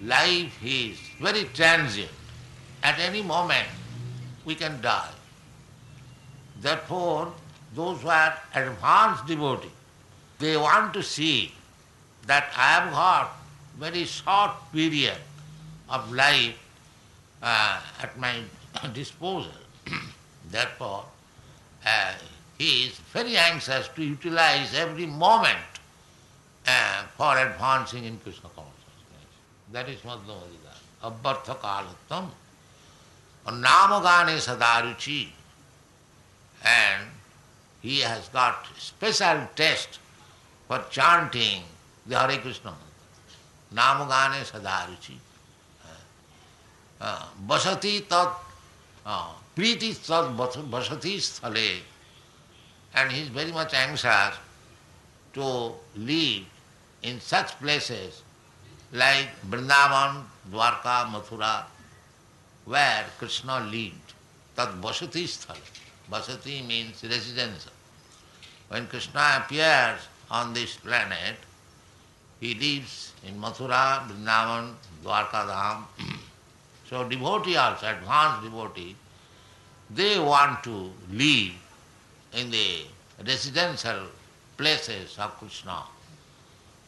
Life 0.01 0.63
is 0.63 0.97
very 1.19 1.43
transient. 1.53 2.11
At 2.83 2.99
any 2.99 3.21
moment 3.21 3.67
we 4.45 4.55
can 4.55 4.81
die. 4.81 5.11
Therefore, 6.61 7.33
those 7.75 8.01
who 8.01 8.09
are 8.09 8.37
advanced 8.55 9.27
devotees, 9.27 9.71
they 10.39 10.55
want 10.57 10.93
to 10.93 11.03
see 11.03 11.53
that 12.25 12.49
I 12.55 12.79
have 12.79 12.91
got 12.91 13.31
very 13.77 14.05
short 14.05 14.51
period 14.71 15.17
of 15.89 16.11
life 16.11 16.57
uh, 17.41 17.81
at 18.01 18.17
my 18.17 18.41
disposal. 18.93 19.51
Therefore, 20.49 21.05
uh, 21.85 22.13
he 22.57 22.87
is 22.87 22.99
very 23.13 23.37
anxious 23.37 23.87
to 23.95 24.03
utilize 24.03 24.73
every 24.75 25.05
moment 25.05 25.57
uh, 26.67 27.03
for 27.17 27.37
advancing 27.37 28.03
in 28.03 28.17
Krishna 28.19 28.49
consciousness. 28.49 28.78
That 29.71 29.87
is 29.87 29.99
Madhyamadika. 30.01 30.73
Abhartha 31.03 31.55
kalatam. 31.57 32.29
Namagane 33.45 34.37
sadaruchi. 34.37 35.27
And 36.63 37.07
he 37.81 37.99
has 37.99 38.27
got 38.29 38.65
special 38.77 39.47
taste 39.55 39.99
for 40.67 40.83
chanting 40.89 41.61
the 42.07 42.17
Hare 42.17 42.37
Krishna 42.39 42.71
mantra. 42.71 44.05
Namagane 44.05 44.43
sadaruchi. 44.43 45.17
Basati 47.47 48.07
tat 48.07 48.33
priti 49.55 49.93
tat 50.05 50.35
basati 50.35 51.17
sthale. 51.17 51.79
And 52.95 53.11
he 53.11 53.21
is 53.21 53.29
very 53.29 53.51
much 53.51 53.73
anxious 53.73 54.35
to 55.33 55.73
live 55.95 56.43
in 57.03 57.21
such 57.21 57.57
places 57.59 58.23
like 58.93 59.29
Vrindavan, 59.49 60.23
Dwarka, 60.51 61.05
Mathura, 61.11 61.63
where 62.65 63.05
Krishna 63.17 63.59
lived. 63.59 64.13
Tat 64.55 64.69
basati 64.81 65.23
sthale. 65.23 65.57
Basati 66.11 66.65
means 66.65 67.03
residence. 67.03 67.67
When 68.69 68.87
Krishna 68.87 69.43
appears 69.43 69.99
on 70.31 70.53
this 70.53 70.75
planet, 70.77 71.37
he 72.39 72.53
lives 72.55 73.13
in 73.25 73.39
Mathura, 73.39 74.07
Vrindavan, 74.07 74.73
Dwarka 75.03 75.47
Dham. 75.47 75.83
so 76.89 77.07
devotee 77.07 77.57
also, 77.57 77.87
advanced 77.87 78.43
devotee, 78.43 78.95
they 79.89 80.19
want 80.19 80.63
to 80.63 80.91
live 81.11 81.53
in 82.33 82.51
the 82.51 82.85
residential 83.25 84.07
places 84.57 85.17
of 85.17 85.37
Krishna. 85.39 85.83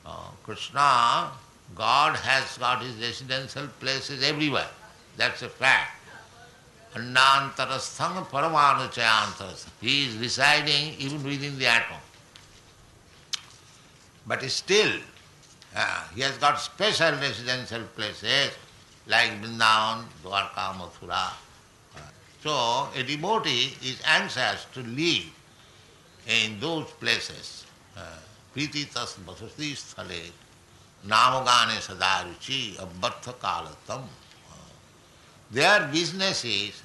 Uh, 0.05 0.29
Krishna, 0.43 1.31
God 1.75 2.15
has 2.17 2.57
got 2.57 2.81
his 2.83 2.95
residential 2.95 3.67
places 3.79 4.23
everywhere. 4.23 4.67
That's 5.17 5.41
a 5.41 5.49
fact. 5.49 5.97
Annantarasthang 6.95 8.27
paramanuchayantarasthang. 8.27 9.69
He 9.79 10.07
is 10.07 10.17
residing 10.17 10.95
even 10.99 11.23
within 11.23 11.57
the 11.57 11.67
atom. 11.67 11.97
But 14.27 14.43
still, 14.43 14.99
uh, 15.75 16.03
he 16.13 16.21
has 16.21 16.37
got 16.37 16.59
special 16.59 17.11
residential 17.13 17.83
places 17.95 18.51
like 19.07 19.31
Vrindavan, 19.41 20.03
Dwarka, 20.23 20.75
Mathura. 20.75 21.31
So 22.43 22.89
a 22.95 23.03
devotee 23.03 23.75
is 23.83 24.01
anxious 24.05 24.65
to 24.73 24.81
live 24.81 25.25
in 26.27 26.59
those 26.59 26.89
places. 26.99 27.65
Priti 28.55 28.91
tas 28.91 29.15
sthale 29.15 30.31
namagane 31.07 31.79
sadaruchi 31.79 32.77
abbartha 32.77 33.33
kalatam. 33.33 34.03
Their 35.51 35.87
business 35.87 36.45
is 36.45 36.81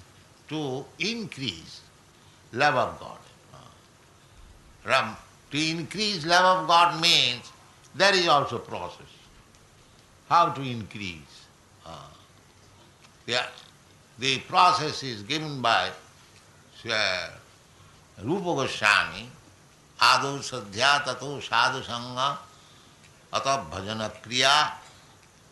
to 0.48 0.84
increase 0.98 1.80
love 2.52 2.74
of 2.74 3.00
God. 3.00 3.18
Ram, 4.84 5.16
to 5.50 5.58
increase 5.58 6.24
love 6.24 6.62
of 6.62 6.68
God 6.68 7.00
means 7.00 7.50
there 7.94 8.14
is 8.14 8.28
also 8.28 8.58
process. 8.58 9.06
How 10.28 10.50
to 10.50 10.62
increase? 10.62 11.46
Uh, 11.84 11.90
the, 13.26 13.40
the 14.18 14.38
process 14.40 15.02
is 15.02 15.22
given 15.22 15.60
by 15.60 15.90
uh, 16.90 17.28
Rupa 18.22 18.44
Goswami, 18.44 19.28
Adu 20.00 20.38
Sadhya 20.38 21.04
Tato 21.04 21.40
Sadhu 21.40 21.80
Sangha 21.82 22.38
अतः 23.36 23.56
भजन 23.70 24.06
क्रिया 24.24 24.54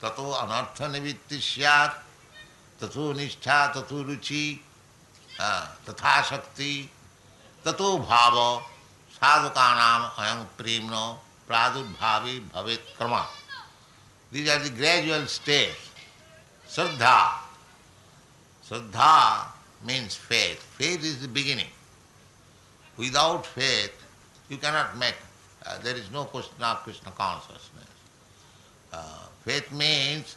ततो 0.02 0.30
अनर्थ 0.32 0.82
निवृत्ति 0.92 1.40
सियात। 1.42 2.02
तथो 2.80 3.12
निष्ठा 3.12 3.66
तथो 3.72 4.02
रुचि 4.02 4.44
तथा 5.86 6.14
शक्ति, 6.22 6.72
ततो 7.64 7.98
भाव 8.00 8.36
साधका 9.12 9.68
नाम 9.74 10.02
अयं 10.18 10.44
प्रेमण 10.56 10.94
प्रादुर्भावी 11.46 12.38
भवे 12.54 12.76
क्रमा। 12.76 13.20
These 14.32 14.48
are 14.50 14.62
the 14.62 14.70
gradual 14.70 15.26
step 15.28 15.76
Shraddha. 16.68 17.18
Shraddha 18.68 19.14
means 19.82 20.16
faith 20.18 20.56
faith 20.76 21.04
is 21.04 21.26
the 21.26 21.28
beginning 21.30 21.70
without 22.98 23.44
faith 23.46 24.52
you 24.52 24.58
cannot 24.58 24.94
make 24.96 25.20
uh, 25.66 25.78
there 25.78 25.96
is 25.96 26.10
no 26.10 26.24
Krishna, 26.24 26.78
Krishna 26.82 27.10
consciousness. 27.12 27.88
Uh, 28.92 29.26
faith 29.44 29.72
means 29.72 30.36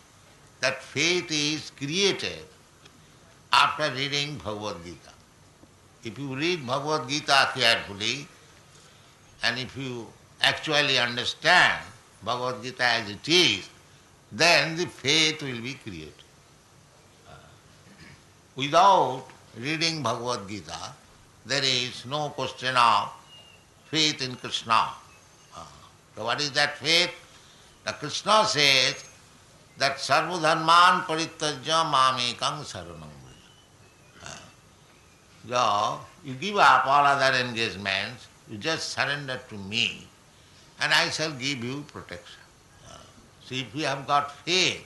that 0.61 0.81
faith 0.81 1.31
is 1.31 1.71
created 1.71 2.45
after 3.51 3.93
reading 3.93 4.37
Bhagavad 4.37 4.83
Gita. 4.83 5.13
If 6.03 6.17
you 6.17 6.35
read 6.35 6.65
Bhagavad 6.65 7.09
Gita 7.09 7.49
carefully, 7.53 8.27
and 9.43 9.59
if 9.59 9.75
you 9.77 10.07
actually 10.41 10.97
understand 10.97 11.81
Bhagavad 12.23 12.63
Gita 12.63 12.83
as 12.83 13.09
it 13.09 13.27
is, 13.27 13.69
then 14.31 14.75
the 14.75 14.85
faith 14.85 15.41
will 15.41 15.61
be 15.61 15.73
created. 15.75 16.13
Uh, 17.29 17.33
without 18.55 19.25
reading 19.57 20.01
Bhagavad 20.01 20.47
Gita, 20.47 20.93
there 21.45 21.63
is 21.63 22.05
no 22.05 22.29
question 22.29 22.75
of 22.75 23.09
faith 23.89 24.21
in 24.21 24.35
Krishna. 24.35 24.89
So 26.17 26.25
what 26.25 26.41
is 26.41 26.51
that 26.53 26.80
faith? 26.80 27.12
The 27.86 27.91
Krishna 27.93 28.43
says 28.45 29.06
that 29.77 29.97
sarvadharman 29.97 31.06
paritajya 31.06 31.86
mamekang 31.86 32.65
saranam 32.65 33.06
So, 35.47 35.99
you 36.25 36.34
give 36.34 36.58
up 36.58 36.88
all 36.88 37.06
other 37.06 37.38
engagements, 37.38 38.27
you 38.49 38.58
just 38.58 38.89
surrender 38.89 39.39
to 39.47 39.56
me, 39.56 40.08
and 40.82 40.91
I 40.91 41.10
shall 41.10 41.32
give 41.32 41.63
you 41.63 41.86
protection. 41.93 42.41
So 43.45 43.56
if 43.56 43.73
you 43.73 43.86
have 43.86 44.08
got 44.08 44.36
faith, 44.43 44.84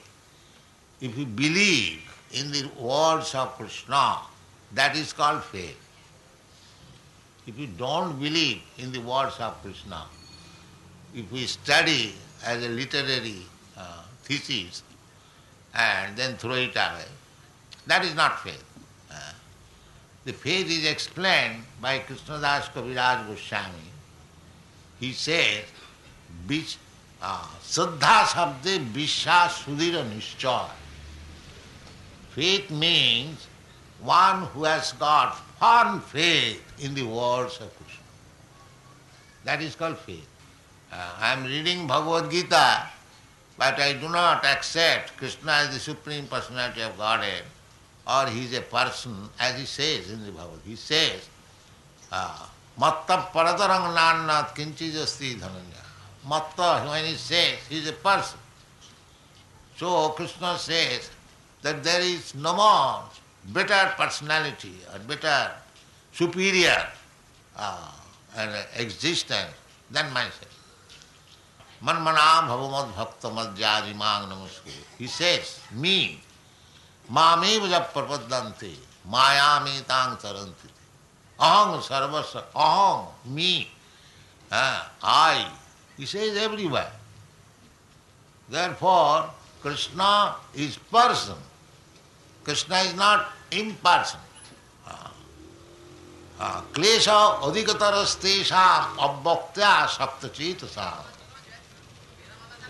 if 1.00 1.18
you 1.18 1.26
believe 1.26 2.02
in 2.34 2.52
the 2.52 2.70
words 2.78 3.34
of 3.34 3.56
Krishna, 3.56 4.18
that 4.74 4.96
is 4.96 5.14
called 5.14 5.44
faith. 5.46 5.80
If 7.48 7.58
you 7.58 7.68
don't 7.68 8.20
believe 8.20 8.62
in 8.78 8.92
the 8.92 9.00
words 9.00 9.40
of 9.40 9.60
Krishna, 9.64 10.06
if 11.16 11.32
we 11.32 11.46
study 11.46 12.14
as 12.46 12.64
a 12.64 12.70
literary 12.70 13.42
uh, 13.78 14.04
thesis 14.24 14.84
and 15.74 16.16
then 16.16 16.36
throw 16.38 16.54
it 16.54 16.76
away, 16.76 17.06
that 17.88 18.06
is 18.06 18.16
not 18.16 18.40
faith. 18.42 18.64
Uh, 19.12 19.16
the 20.26 20.34
faith 20.34 20.70
is 20.70 20.86
explained 20.90 21.64
by 21.82 22.00
Krishnadas 22.00 22.72
Kaviraj 22.72 23.28
Goswami. 23.28 23.90
He 25.00 25.12
says, 25.14 25.64
uh, 27.22 27.48
Saddha 27.62 28.26
Sabde 28.26 28.86
Visha 28.92 29.48
Sudhira 29.48 30.04
Nishchaya. 30.10 30.70
Faith 32.32 32.70
means 32.72 33.48
one 34.02 34.44
who 34.48 34.64
has 34.64 34.94
got 34.94 35.36
firm 35.60 36.02
faith 36.02 36.64
in 36.80 36.94
the 36.94 37.04
words 37.04 37.60
of 37.60 37.76
Krishna. 37.78 38.04
That 39.44 39.62
is 39.62 39.76
called 39.76 39.98
faith. 39.98 40.28
Uh, 40.92 40.96
I 41.20 41.34
am 41.34 41.46
reading 41.46 41.88
Bhagavad 41.88 42.30
Gita, 42.30 42.88
but 43.58 43.80
I 43.80 43.94
do 43.94 44.10
not 44.10 44.44
accept 44.44 45.16
Krishna 45.18 45.52
as 45.52 45.74
the 45.74 45.80
Supreme 45.80 46.28
Personality 46.28 46.82
of 46.82 46.98
Godhead, 46.98 47.44
or 48.06 48.28
he 48.28 48.46
is 48.46 48.54
a 48.58 48.62
person, 48.62 49.30
as 49.40 49.58
he 49.58 49.66
says 49.66 50.12
in 50.12 50.26
the 50.26 50.32
Bhagavad 50.32 50.60
Gita. 50.66 50.70
He 50.70 50.76
says, 50.76 51.30
Matta 52.78 53.28
paradarang 53.34 53.96
nannat 53.96 54.56
kinchijasti 54.56 55.36
dhananya. 55.36 55.84
Matta, 56.28 56.86
when 56.90 57.06
he 57.06 57.16
says, 57.16 57.58
he 57.70 57.78
is 57.80 57.88
a 57.88 57.94
person. 57.94 58.40
So 59.78 60.10
Krishna 60.10 60.58
says 60.58 61.10
that 61.62 61.84
there 61.84 62.02
is 62.02 62.36
no 62.36 62.54
more 62.56 63.04
better 63.54 63.94
personality 63.98 64.76
or 64.94 65.00
better, 65.00 65.52
superior 66.12 66.86
uh, 67.58 67.92
existence 68.78 69.54
than 69.90 70.12
myself. 70.14 70.61
मनमनाम 71.84 72.48
भवमद 72.48 72.94
भक्त 72.96 73.26
मद्यादि 73.36 73.94
मांग 73.94 74.28
नमस्के 74.32 74.72
hisses 75.00 75.58
मी, 75.74 75.98
मामेव 77.10 77.68
जब 77.70 77.94
प्रपदंते 77.94 78.76
माया 79.08 79.60
में 79.60 79.82
तांग 79.84 80.16
तरंति 80.24 80.70
अहम 81.40 81.80
सर्वस 81.82 82.36
अहम 82.38 83.34
मी 83.34 83.54
आई 84.52 85.46
hisses 86.00 86.38
everywhere 86.38 87.00
there 88.50 88.74
for 88.82 89.22
Krishna 89.64 90.12
is 90.66 90.78
person 90.94 91.44
Krishna 92.46 92.80
is 92.82 92.96
not 92.96 93.54
impersonal 93.84 94.30
क्लेश 96.76 97.08
अधिकतरस्तेषाम 97.10 98.98
अवक्त्या 99.08 99.74
सप्तचेत 99.88 100.66
सा 100.66 100.90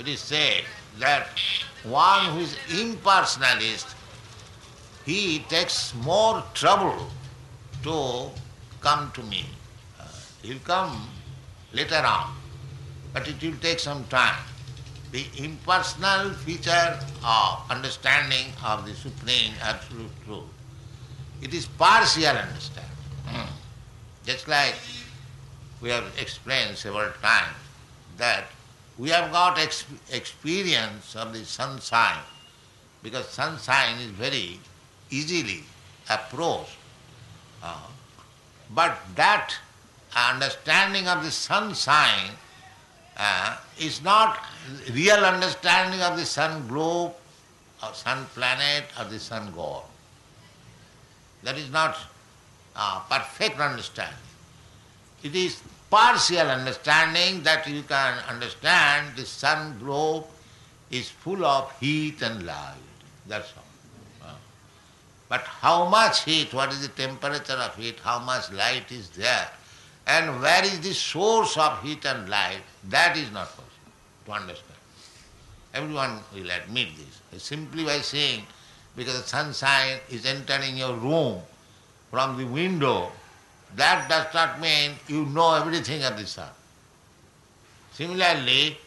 It 0.02 0.08
is 0.08 0.20
said 0.20 0.64
that 0.98 1.28
one 1.84 2.26
who 2.32 2.40
is 2.40 2.56
impersonalist, 2.70 3.94
he 5.06 5.46
takes 5.48 5.94
more 5.94 6.44
trouble 6.56 7.06
to 7.84 8.32
come 8.82 9.12
to 9.12 9.22
me. 9.22 9.46
Uh, 10.00 10.08
he'll 10.42 10.66
come 10.66 11.08
later 11.72 12.02
on 12.04 12.34
but 13.14 13.28
it 13.28 13.40
will 13.44 13.58
take 13.62 13.78
some 13.78 14.04
time. 14.06 14.44
The 15.12 15.24
impersonal 15.38 16.32
feature 16.32 16.98
of 17.24 17.70
understanding 17.70 18.54
of 18.66 18.88
the 18.88 18.96
Supreme 18.96 19.54
Absolute 19.62 20.26
Truth, 20.26 20.50
it 21.44 21.54
is 21.54 21.68
partial 21.68 22.26
understanding. 22.26 22.98
Hmm. 23.28 23.54
Just 24.26 24.48
like 24.48 24.74
we 25.80 25.90
have 25.90 26.06
explained 26.18 26.76
several 26.76 27.12
times 27.22 27.56
that 28.18 28.46
we 29.02 29.10
have 29.10 29.32
got 29.32 29.58
ex- 29.58 29.86
experience 30.12 31.16
of 31.16 31.34
the 31.34 31.44
sunshine 31.44 32.24
because 33.02 33.28
sunshine 33.30 33.98
is 33.98 34.12
very 34.12 34.60
easily 35.10 35.64
approached. 36.08 36.78
Uh, 37.64 37.88
but 38.76 38.96
that 39.16 39.56
understanding 40.16 41.08
of 41.08 41.24
the 41.24 41.32
sunshine 41.32 42.30
uh, 43.18 43.58
is 43.80 44.04
not 44.04 44.38
real 44.94 45.26
understanding 45.26 46.02
of 46.02 46.16
the 46.16 46.26
sun 46.26 46.68
globe 46.68 47.12
or 47.82 47.94
sun 47.96 48.28
planet 48.36 48.84
or 49.00 49.06
the 49.06 49.20
sun 49.20 49.52
god. 49.56 49.82
That 51.42 51.58
is 51.58 51.72
not 51.72 51.98
uh, 52.76 53.00
perfect 53.10 53.60
understanding. 53.60 54.30
It 55.24 55.36
is 55.36 55.60
partial 55.92 56.50
understanding 56.50 57.44
that 57.44 57.68
you 57.68 57.84
can 57.84 58.18
understand 58.30 59.16
the 59.16 59.26
sun 59.26 59.78
globe 59.78 60.26
is 60.90 61.10
full 61.10 61.46
of 61.46 61.72
heat 61.80 62.22
and 62.22 62.46
light. 62.46 62.76
That's 63.28 63.54
all. 63.58 63.66
But 65.30 65.42
how 65.42 65.88
much 65.88 66.26
heat, 66.26 66.54
what 66.54 66.72
is 66.72 66.82
the 66.82 66.90
temperature 66.90 67.54
of 67.54 67.76
heat, 67.76 68.00
how 68.04 68.20
much 68.20 68.52
light 68.52 68.92
is 68.92 69.10
there, 69.12 69.50
and 70.06 70.42
where 70.42 70.64
is 70.66 70.82
the 70.82 70.94
source 70.94 71.56
of 71.58 71.82
heat 71.84 72.04
and 72.06 72.28
light, 72.28 72.62
that 72.90 73.16
is 73.16 73.32
not 73.32 73.48
possible 73.48 73.66
to 74.26 74.32
understand. 74.32 74.80
Everyone 75.74 76.20
will 76.34 76.50
admit 76.52 76.90
this. 76.98 77.42
Simply 77.42 77.86
by 77.86 78.00
saying, 78.00 78.44
because 78.96 79.22
the 79.22 79.28
sunshine 79.28 80.00
is 80.10 80.26
entering 80.26 80.76
your 80.76 80.96
room 80.96 81.40
from 82.10 82.38
the 82.38 82.44
window, 82.46 83.10
that 83.76 84.10
does 84.10 84.34
not 84.34 84.60
mean 84.60 84.92
you 85.08 85.26
know 85.26 85.54
everything 85.56 86.04
of 86.04 86.18
the 86.18 86.26
sun. 86.26 86.50
Similarly, 87.94 88.78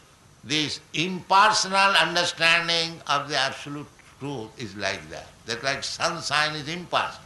this 0.43 0.81
impersonal 0.93 1.95
understanding 1.97 3.01
of 3.07 3.29
the 3.29 3.37
absolute 3.37 3.87
truth 4.21 4.51
is 4.59 4.77
like 4.77 5.09
that. 5.11 5.27
That 5.47 5.63
like 5.63 5.85
sunshine 5.85 6.55
is 6.55 6.69
impersonal. 6.69 7.21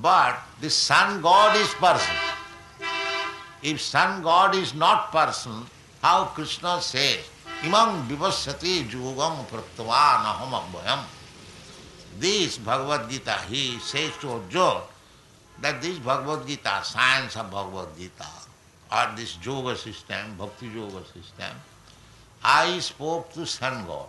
But 0.00 0.38
the 0.60 0.70
sun 0.70 1.20
god 1.20 1.56
is 1.56 1.72
person. 1.74 2.14
If 3.62 3.80
sun 3.80 4.22
god 4.22 4.54
is 4.54 4.74
not 4.74 5.12
person, 5.12 5.66
how 6.00 6.24
Krishna 6.26 6.80
says, 6.80 7.18
Imam 7.62 8.08
vivasyati 8.08 8.88
yogam 8.88 9.44
praptavan 9.46 10.24
aham 10.24 10.52
abhayam. 10.60 11.04
This 12.18 12.58
Bhagavad 12.58 13.10
Gita, 13.10 13.38
he 13.48 13.78
says 13.78 14.16
to 14.20 14.30
Arjuna 14.30 14.82
that 15.60 15.82
this 15.82 15.98
Bhagavad 15.98 16.46
Gita, 16.46 16.80
science 16.82 17.36
of 17.36 17.50
Bhagavad 17.50 17.88
Gita, 17.98 18.26
or 18.92 19.16
this 19.16 19.38
yoga 19.42 19.76
system, 19.76 20.36
bhakti 20.38 20.66
yoga 20.66 21.04
system, 21.04 21.54
I 22.42 22.78
spoke 22.78 23.32
to 23.34 23.46
sun 23.46 23.86
god. 23.86 24.08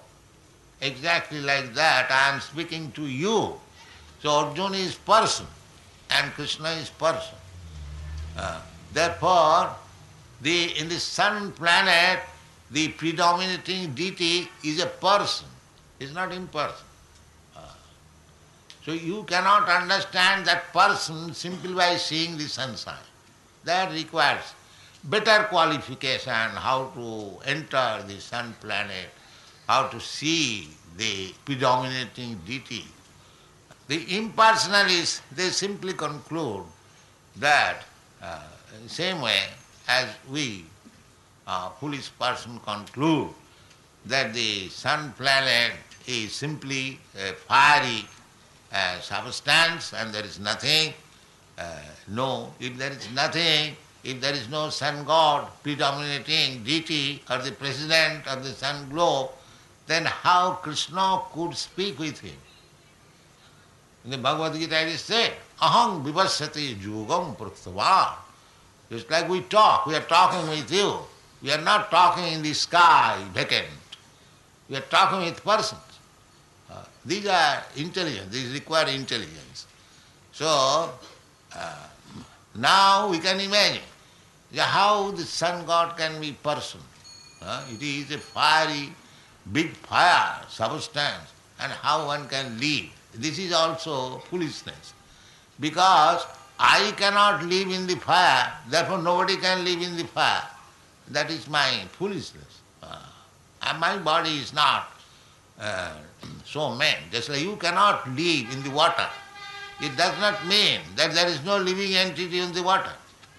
Exactly 0.81 1.41
like 1.41 1.73
that, 1.75 2.09
I 2.09 2.33
am 2.33 2.41
speaking 2.41 2.91
to 2.93 3.05
you. 3.05 3.53
So 4.21 4.29
Arjuna 4.29 4.77
is 4.77 4.95
person 4.95 5.45
and 6.09 6.31
Krishna 6.33 6.69
is 6.71 6.89
person. 6.89 7.35
Uh, 8.37 8.61
therefore, 8.93 9.75
the, 10.41 10.79
in 10.79 10.89
the 10.89 10.99
sun 10.99 11.51
planet, 11.51 12.19
the 12.71 12.87
predominating 12.89 13.93
deity 13.93 14.49
is 14.63 14.81
a 14.81 14.87
person, 14.87 15.47
is 15.99 16.13
not 16.13 16.31
impersonal. 16.33 16.90
So 18.85 18.93
you 18.93 19.23
cannot 19.23 19.69
understand 19.69 20.45
that 20.45 20.73
person 20.73 21.33
simply 21.33 21.73
by 21.73 21.97
seeing 21.97 22.37
the 22.37 22.47
sunshine. 22.49 23.07
That 23.63 23.91
requires 23.91 24.53
better 25.03 25.43
qualification 25.49 26.49
how 26.67 26.91
to 26.95 27.37
enter 27.45 28.03
the 28.07 28.19
sun 28.19 28.55
planet, 28.59 29.09
how 29.67 29.87
to 29.87 29.99
see 29.99 30.69
the 30.97 31.33
predominating 31.45 32.39
deity 32.45 32.85
the 33.91 34.05
impersonalists, 34.05 35.19
they 35.35 35.49
simply 35.49 35.91
conclude 35.91 36.63
that 37.35 37.83
uh, 38.23 38.39
same 38.87 39.19
way 39.19 39.41
as 39.85 40.07
we, 40.29 40.63
uh, 41.45 41.69
foolish 41.71 42.09
person, 42.17 42.57
conclude 42.63 43.27
that 44.05 44.33
the 44.33 44.69
sun 44.69 45.11
planet 45.17 45.73
is 46.07 46.31
simply 46.31 46.99
a 47.19 47.33
fiery 47.33 48.05
uh, 48.73 48.99
substance 48.99 49.93
and 49.93 50.13
there 50.13 50.23
is 50.23 50.39
nothing. 50.39 50.93
Uh, 51.57 51.77
no, 52.07 52.53
if 52.59 52.77
there 52.77 52.91
is 52.91 53.07
nothing, 53.13 53.75
if 54.03 54.19
there 54.19 54.33
is 54.33 54.49
no 54.49 54.69
sun 54.69 55.03
god 55.05 55.47
predominating 55.63 56.63
deity 56.63 57.21
or 57.29 57.37
the 57.39 57.51
president 57.51 58.27
of 58.27 58.43
the 58.43 58.51
sun 58.51 58.89
globe, 58.89 59.29
then 59.87 60.05
how 60.05 60.53
Krishna 60.53 61.21
could 61.33 61.55
speak 61.55 61.99
with 61.99 62.19
him? 62.19 62.37
In 64.05 64.11
the 64.11 64.17
Bhagavad 64.17 64.53
Gita 64.59 64.81
it 64.81 64.87
is 64.87 65.01
said, 65.01 65.33
Aham 65.61 66.03
vivasyati 66.03 66.75
yugam 66.77 67.35
praktava. 67.37 68.13
It's 68.89 69.09
like 69.09 69.29
we 69.29 69.41
talk, 69.41 69.85
we 69.85 69.95
are 69.95 70.01
talking 70.01 70.49
with 70.49 70.71
you. 70.71 70.97
We 71.41 71.51
are 71.51 71.61
not 71.61 71.91
talking 71.91 72.33
in 72.33 72.41
the 72.41 72.53
sky, 72.53 73.23
vacant. 73.33 73.67
We 74.69 74.75
are 74.77 74.81
talking 74.81 75.25
with 75.25 75.43
persons. 75.43 75.90
These 77.05 77.27
are 77.27 77.63
intelligence, 77.75 78.31
these 78.33 78.53
require 78.53 78.87
intelligence. 78.87 79.65
So, 80.31 80.91
uh, 81.55 81.87
now 82.55 83.09
we 83.09 83.19
can 83.19 83.39
imagine 83.39 83.83
how 84.55 85.11
the 85.11 85.23
sun 85.23 85.65
god 85.65 85.97
can 85.97 86.19
be 86.21 86.33
person. 86.33 86.81
Uh, 87.41 87.65
it 87.71 87.81
is 87.81 88.11
a 88.11 88.19
fiery, 88.19 88.93
big 89.51 89.71
fire 89.77 90.41
substance, 90.47 91.33
and 91.59 91.71
how 91.71 92.05
one 92.05 92.27
can 92.27 92.59
live. 92.59 92.85
This 93.13 93.39
is 93.39 93.51
also 93.51 94.19
foolishness. 94.29 94.93
Because 95.59 96.25
I 96.59 96.93
cannot 96.97 97.43
live 97.43 97.69
in 97.69 97.87
the 97.87 97.95
fire, 97.95 98.53
therefore 98.69 98.99
nobody 98.99 99.37
can 99.37 99.65
live 99.65 99.81
in 99.81 99.97
the 99.97 100.05
fire. 100.05 100.47
That 101.09 101.31
is 101.31 101.47
my 101.49 101.83
foolishness. 101.93 102.61
Uh, 102.83 102.97
and 103.63 103.79
my 103.79 103.97
body 103.97 104.37
is 104.37 104.53
not 104.53 105.00
uh, 105.61 105.93
so 106.43 106.75
made. 106.75 106.97
Just 107.11 107.29
like 107.29 107.41
you 107.41 107.55
cannot 107.55 108.09
live 108.09 108.51
in 108.51 108.63
the 108.63 108.71
water. 108.71 109.07
It 109.79 109.95
does 109.95 110.19
not 110.19 110.45
mean 110.47 110.81
that 110.95 111.13
there 111.13 111.27
is 111.27 111.43
no 111.43 111.57
living 111.57 111.95
entity 111.95 112.39
in 112.39 112.51
the 112.51 112.63
water. 112.63 112.91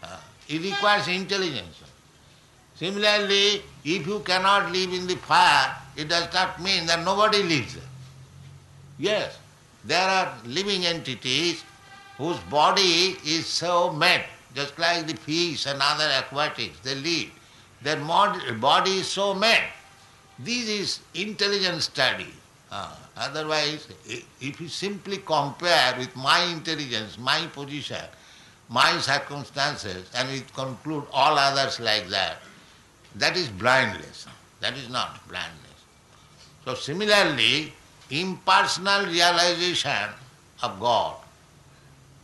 Uh, 0.03 0.17
it 0.49 0.63
requires 0.63 1.09
intelligence. 1.09 1.83
Similarly, 2.75 3.63
if 3.85 4.07
you 4.07 4.21
cannot 4.21 4.73
live 4.73 4.93
in 4.93 5.07
the 5.07 5.17
fire, 5.17 5.77
it 5.97 6.09
does 6.09 6.33
not 6.33 6.61
mean 6.61 6.87
that 6.87 7.05
nobody 7.05 7.43
lives. 7.43 7.77
Yes, 8.99 9.39
there 9.85 10.09
are 10.09 10.35
living 10.45 10.87
entities 10.87 11.65
whose 12.19 12.39
body 12.51 13.17
is 13.25 13.47
so 13.47 13.93
made, 13.93 14.25
just 14.55 14.79
like 14.79 15.07
the 15.07 15.15
fish 15.15 15.67
and 15.67 15.79
other 15.83 16.09
aquatics, 16.19 16.79
they 16.81 16.95
live. 16.95 17.31
Their 17.83 17.97
body 18.55 18.91
is 18.91 19.09
so 19.09 19.35
made. 19.35 19.65
This 20.39 20.69
is 20.69 21.01
intelligent 21.15 21.83
study. 21.83 22.33
Uh, 22.71 22.95
otherwise, 23.17 23.87
if 24.41 24.61
you 24.61 24.69
simply 24.69 25.19
compare 25.19 25.95
with 25.99 26.15
my 26.17 26.43
intelligence, 26.45 27.19
my 27.19 27.47
position, 27.49 28.05
my 28.69 28.97
circumstances, 28.99 30.11
and 30.15 30.29
we 30.31 30.41
conclude 30.55 31.05
all 31.13 31.39
others 31.39 31.79
like 31.81 32.09
that, 32.09 32.39
that 33.17 33.37
is 33.37 33.49
blindness. 33.49 34.27
That 34.61 34.77
is 34.77 34.89
not 34.89 35.27
blindness. 35.29 35.59
So 36.65 36.75
similarly, 36.75 37.73
impersonal 38.11 39.07
realization 39.07 40.09
of 40.63 40.81
God, 40.81 41.17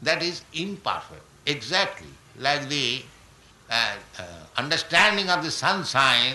that 0.03 0.23
is 0.23 0.43
imperfect. 0.55 1.23
Exactly 1.47 2.09
like 2.39 2.69
the 2.69 3.03
uh, 3.71 3.97
uh, 4.19 4.23
understanding 4.57 5.29
of 5.29 5.43
the 5.43 5.51
sunshine 5.51 6.35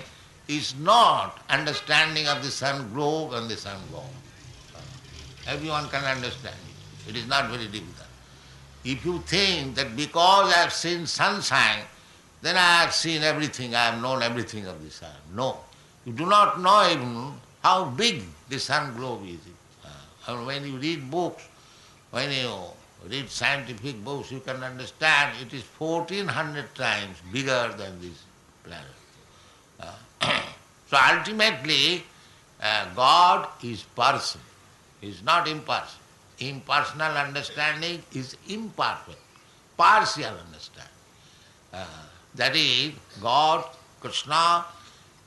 is 0.58 0.76
not 0.76 1.40
understanding 1.50 2.28
of 2.28 2.44
the 2.44 2.52
sun 2.52 2.92
globe 2.94 3.34
and 3.34 3.50
the 3.50 3.58
sun 3.58 3.80
globe. 3.90 4.04
Everyone 5.48 5.88
can 5.90 6.04
understand 6.04 6.56
it. 6.70 7.10
It 7.10 7.16
is 7.18 7.28
not 7.28 7.50
very 7.50 7.66
difficult. 7.66 8.08
If 8.84 9.06
you 9.06 9.20
think 9.20 9.76
that 9.76 9.96
because 9.96 10.54
I 10.54 10.58
have 10.58 10.74
seen 10.74 11.06
sunshine, 11.06 11.84
then 12.42 12.56
I 12.56 12.84
have 12.84 12.94
seen 12.94 13.24
everything, 13.24 13.76
I 13.76 13.86
have 13.86 14.02
known 14.02 14.22
everything 14.22 14.66
of 14.68 14.84
the 14.84 14.92
sun. 14.92 15.16
No. 15.34 15.60
You 16.06 16.14
do 16.14 16.26
not 16.26 16.60
know 16.60 16.90
even 16.92 17.34
how 17.64 17.86
big 17.86 18.24
the 18.50 18.60
sun 18.60 18.96
globe 18.96 19.22
is. 19.26 19.40
Uh, 19.84 20.32
and 20.32 20.46
when 20.46 20.66
you 20.66 20.78
read 20.78 21.10
books, 21.10 21.48
when 22.12 22.30
you 22.32 22.54
read 23.10 23.30
scientific 23.30 24.04
books, 24.04 24.32
you 24.32 24.40
can 24.42 24.62
understand 24.64 25.36
it 25.42 25.54
is 25.54 25.64
1400 25.78 26.76
times 26.76 27.18
bigger 27.32 27.74
than 27.78 28.02
this 28.02 28.24
planet. 28.64 28.88
So 30.94 31.00
ultimately, 31.12 32.04
uh, 32.62 32.86
God 32.96 33.48
is 33.64 33.82
person, 33.82 34.42
is 35.02 35.24
not 35.24 35.48
impersonal. 35.48 36.06
Impersonal 36.38 37.18
understanding 37.18 38.04
is 38.14 38.38
imperfect, 38.48 39.18
partial 39.76 40.36
understanding. 40.46 40.94
Uh, 41.74 41.86
that 42.36 42.56
is, 42.56 42.92
God, 43.20 43.66
Krishna, 44.02 44.66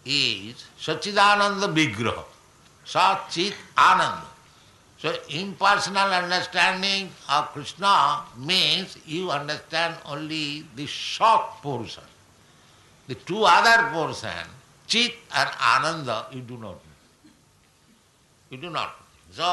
is 0.04 0.66
Sachidananda 0.80 1.74
Vigraha, 1.74 2.22
Sachit 2.84 3.54
Ananda. 3.76 4.22
So 4.98 5.16
impersonal 5.30 6.12
understanding 6.12 7.10
of 7.28 7.46
Krishna 7.46 8.20
means 8.38 8.98
you 9.04 9.32
understand 9.32 9.96
only 10.04 10.64
the 10.76 10.86
short 10.86 11.60
portion. 11.60 12.04
The 13.08 13.16
two 13.16 13.42
other 13.42 13.90
portion 13.90 14.46
Chit 14.86 15.14
and 15.34 15.50
Ananda, 15.60 16.26
you 16.32 16.40
do 16.40 16.54
not 16.54 16.78
know. 16.78 16.80
You 18.50 18.58
do 18.58 18.70
not. 18.70 18.94
So, 19.32 19.44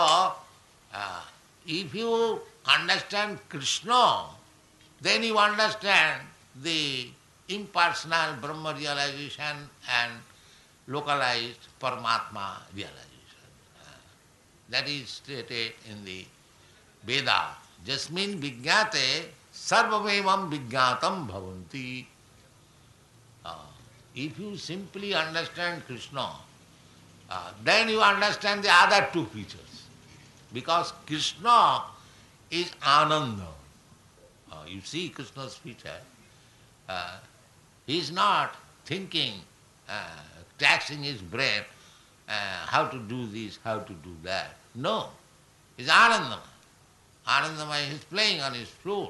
uh, 0.94 1.22
if 1.66 1.94
you 1.96 2.40
understand 2.66 3.40
Krishna, 3.50 4.26
then 5.02 5.24
you 5.24 5.38
understand 5.38 6.22
the 6.62 7.10
impersonal 7.50 8.36
Brahma 8.40 8.76
realization 8.78 9.68
and 9.90 10.12
localized 10.88 11.60
Paramatma 11.82 12.62
realization. 12.76 13.50
Uh, 13.82 13.98
that 14.70 14.88
is 14.88 15.10
stated 15.10 15.74
in 15.90 16.06
the 16.06 16.26
Veda. 17.06 17.58
Jasmin 17.86 18.40
vigyate 18.40 19.28
sarvamevam 19.52 20.50
vigyatam 20.50 21.28
bhavanti. 21.28 22.06
If 24.16 24.38
you 24.40 24.58
simply 24.58 25.14
understand 25.14 25.86
Krishna, 25.86 26.30
uh, 27.30 27.52
then 27.64 27.90
you 27.90 28.02
understand 28.02 28.64
the 28.64 28.70
other 28.72 29.08
two 29.12 29.26
features. 29.26 29.84
Because 30.54 30.94
Krishna 31.08 31.84
is 32.52 32.72
Ananda. 32.86 33.48
Uh, 34.52 34.56
you 34.68 34.82
see 34.82 35.10
Krishna's 35.10 35.56
feature. 35.56 35.90
Uh, 36.88 37.18
he 37.88 37.98
is 37.98 38.12
not 38.12 38.56
thinking, 38.86 39.34
uh, 39.90 40.04
taxing 40.60 41.02
his 41.02 41.22
brain, 41.22 41.62
uh, 42.30 42.32
how 42.68 42.86
to 42.86 43.00
do 43.00 43.26
this, 43.28 43.58
how 43.64 43.80
to 43.80 43.94
do 43.94 44.16
that. 44.24 44.56
No. 44.76 45.10
He's 45.76 45.88
Anandama. 45.88 46.40
Anandama 47.28 47.92
is 47.92 48.04
playing 48.04 48.42
on 48.42 48.54
his 48.54 48.68
flute. 48.68 49.10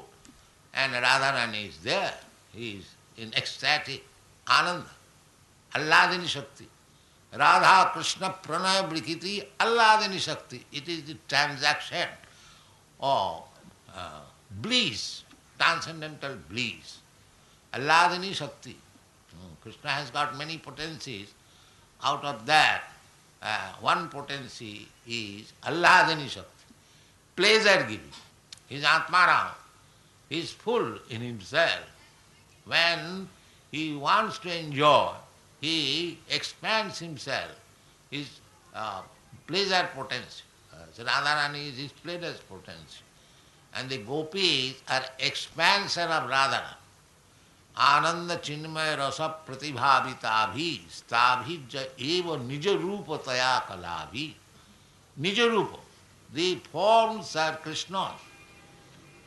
And 0.74 0.94
Radharani 0.94 1.68
is 1.68 1.78
there. 1.80 2.14
He 2.54 2.78
is 2.78 2.86
in 3.18 3.34
ecstatic 3.34 4.04
आनंद, 4.48 4.86
अल्लादिनी 5.72 6.28
शक्ति। 6.28 6.68
राधा 7.34 7.84
कृष्ण 7.94 8.28
प्रणय 8.46 8.82
विकृति 8.88 9.40
अल्लादिनी 9.62 10.20
शक्ति। 10.20 10.66
It 10.74 10.90
is 10.90 11.12
the 11.12 11.18
transaction 11.30 12.18
और 13.00 14.32
ब्लीज 14.62 15.02
transcendental 15.58 16.34
ब्लीज 16.50 16.94
अल्लादिनी 17.74 18.34
शक्ति। 18.34 18.76
hmm, 19.34 19.64
Krishna 19.64 19.90
has 19.90 20.12
got 20.14 20.34
many 20.36 20.58
potencies 20.66 21.34
out 22.02 22.26
of 22.26 22.42
that 22.46 22.92
one 23.84 24.08
potency 24.14 24.74
is 25.08 25.54
अल्लादिनी 25.68 26.30
शक्ति। 26.30 26.74
Pleasure 27.38 27.68
are 27.68 27.84
giving 27.84 28.76
is 28.78 28.86
Atmaram 28.86 30.36
is 30.38 30.54
full 30.58 31.06
in 31.12 31.22
himself 31.22 32.68
when 32.68 33.28
he 33.73 33.95
wants 33.95 34.39
to 34.39 34.59
enjoy, 34.59 35.13
he 35.61 36.19
expands 36.31 36.99
himself, 36.99 37.51
his 38.11 38.41
uh, 38.75 39.03
pleasure 39.47 39.89
potency. 39.95 40.45
Uh, 40.73 40.77
so 40.93 41.05
Radharani 41.05 41.71
is 41.71 41.79
his 41.79 41.93
pleasure 41.93 42.35
potency. 42.49 43.03
And 43.75 43.91
the 43.91 43.99
gopis 43.99 44.83
are 44.89 45.05
expansion 45.19 46.09
of 46.09 46.31
Radharani. 46.31 46.77
आनंद 47.79 48.35
चिन्मय 48.45 48.95
रस 48.99 49.19
प्रतिभाविता 49.47 50.47
भी 50.55 50.71
स्थाभिज 50.93 51.77
एव 51.77 52.35
निज 52.47 52.67
रूप 52.83 53.13
तया 53.27 53.59
कला 53.69 53.99
भी 54.13 54.25
निज 55.23 55.39
रूप 55.41 55.79
the 56.33 56.57
forms 56.73 57.35
are 57.37 57.57
Krishna's. 57.57 58.21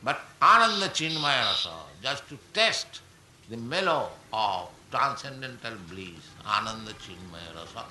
But 0.02 0.20
Ananda 0.40 0.88
Chinmaya 0.88 1.44
Rasa, 1.46 1.70
just 2.02 2.28
to 2.28 2.38
test 2.52 3.00
the 3.49 3.57
mellow 3.57 4.09
of 4.33 4.69
transcendental 4.91 5.73
bliss, 5.89 6.31
Ananda 6.45 6.91
Chinmaya 6.93 7.55
Rasa, 7.55 7.85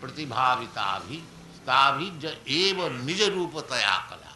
Pratibhavita 0.00 1.02
Stabhij 1.62 2.36
eva 2.46 2.88
nija 2.88 3.28
rupa 3.34 3.62
taya 3.62 4.08
kala. 4.08 4.34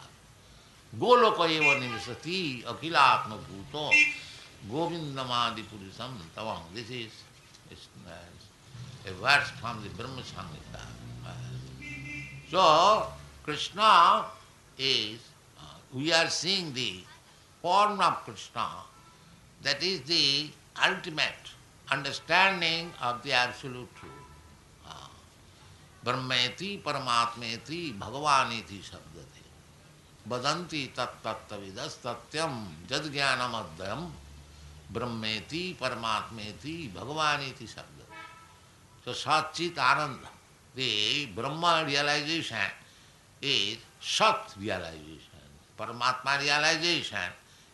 Goloka 0.99 1.49
eva 1.49 1.79
nivisati 1.79 2.63
akhilatma 2.63 3.37
bhuto 3.37 3.89
govindamadi 4.69 5.63
purisam 5.63 6.13
tavam. 6.35 6.61
This 6.73 6.89
is, 6.89 7.11
is 7.71 7.87
uh, 8.07 9.09
a 9.09 9.13
verse 9.13 9.49
from 9.59 9.81
the 9.83 9.89
Brahma 9.89 10.21
Samhita. 10.21 10.83
So, 12.51 13.07
Krishna 13.43 14.25
is, 14.77 15.19
uh, 15.57 15.63
we 15.91 16.13
are 16.13 16.29
seeing 16.29 16.71
the 16.73 16.99
form 17.61 17.99
of 17.99 18.23
Krishna, 18.25 18.67
that 19.63 19.83
is 19.83 20.01
the 20.01 20.49
ultimate 20.85 21.51
understanding 21.91 22.91
of 23.01 23.23
the 23.23 23.33
absolute 23.33 23.89
truth. 23.95 24.11
Uh, 24.87 25.09
ब्रह्मेति 26.05 26.75
परमात्मेति 26.85 27.81
भगवानीति 27.99 28.81
शब्द 28.91 29.17
थे 29.33 29.43
वदंती 30.29 30.85
तत्तत्विदस 30.97 31.99
सत्यम 32.03 32.53
जद 32.89 33.11
ज्ञानम 33.13 33.57
अद्वयम 33.63 34.11
ब्रह्मेति 34.93 35.65
परमात्मेति 35.81 36.75
भगवानीति 36.95 37.67
शब्द 37.67 37.93
So 39.05 39.11
Satchit 39.11 39.77
Ananda, 39.77 40.29
the 40.75 41.25
Brahma 41.35 41.83
realization 41.85 42.55
is 43.41 43.77
Sat 43.99 44.53
realization. 44.57 45.19
Paramatma 45.77 46.39
realization 46.39 47.17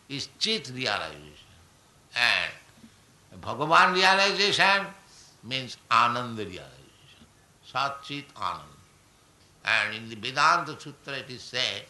is 0.08 0.28
Chit 0.40 0.72
realization. 0.74 1.39
And 2.16 3.42
Bhagavan 3.42 3.94
realization 3.94 4.86
means 5.44 5.76
Ananda 5.90 6.44
realization. 6.44 6.70
Sat 7.64 8.02
Chit 8.02 8.24
Ananda. 8.36 8.64
And 9.64 9.94
in 9.94 10.08
the 10.08 10.16
Vedanta 10.16 10.78
Sutra 10.80 11.18
it 11.18 11.30
is 11.30 11.42
said 11.42 11.84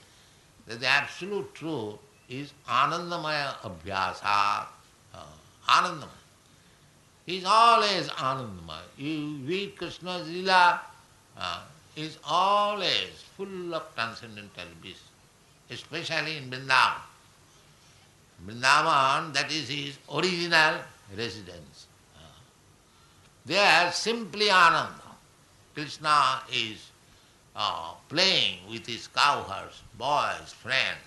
that 0.67 0.81
the 0.81 0.87
absolute 0.87 1.55
truth 1.55 1.97
is 2.29 2.53
Anandamaya 2.69 3.55
Abhyasa. 3.63 4.67
Uh, 5.15 5.25
Anandamaya. 5.69 6.09
He 7.27 7.39
is 7.39 7.45
always 7.45 8.09
Anandamaya. 8.09 8.83
You 8.97 9.41
read 9.45 9.77
Krishna's 9.77 10.29
Lila, 10.29 10.81
uh, 11.39 11.61
is 11.97 12.19
always 12.25 13.25
full 13.37 13.75
of 13.75 13.95
transcendental 13.95 14.67
bliss, 14.81 15.01
especially 15.71 16.37
in 16.37 16.51
Vrindavan. 16.51 17.10
Vrindavan, 18.47 19.33
that 19.35 19.51
is 19.53 19.69
his 19.69 19.99
original 20.13 20.81
residence. 21.17 21.87
There 23.45 23.91
simply 23.93 24.51
Ananda. 24.51 25.11
Krishna 25.75 26.43
is 26.53 26.91
uh, 27.57 27.95
playing 28.09 28.59
with 28.71 28.87
his 28.87 29.09
cowherds, 29.09 29.83
boys, 29.99 30.53
friends. 30.63 31.05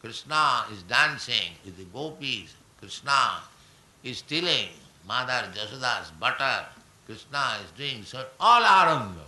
Krishna 0.00 0.64
is 0.72 0.82
dancing 0.82 1.52
with 1.64 1.76
the 1.76 1.84
gopis. 1.84 2.54
Krishna 2.78 3.40
is 4.02 4.18
stealing 4.18 4.68
Mother 5.06 5.48
Jasoda's 5.54 6.10
butter. 6.20 6.66
Krishna 7.06 7.58
is 7.64 7.70
doing 7.76 8.04
so. 8.04 8.24
All 8.38 8.62
Ananda, 8.62 9.20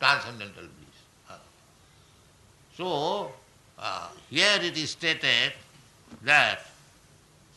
transcendental 0.00 0.64
bliss. 0.64 1.38
So, 2.76 3.32
uh, 3.78 4.08
here 4.30 4.58
it 4.60 4.76
is 4.76 4.90
stated 4.90 5.52
that 6.22 6.71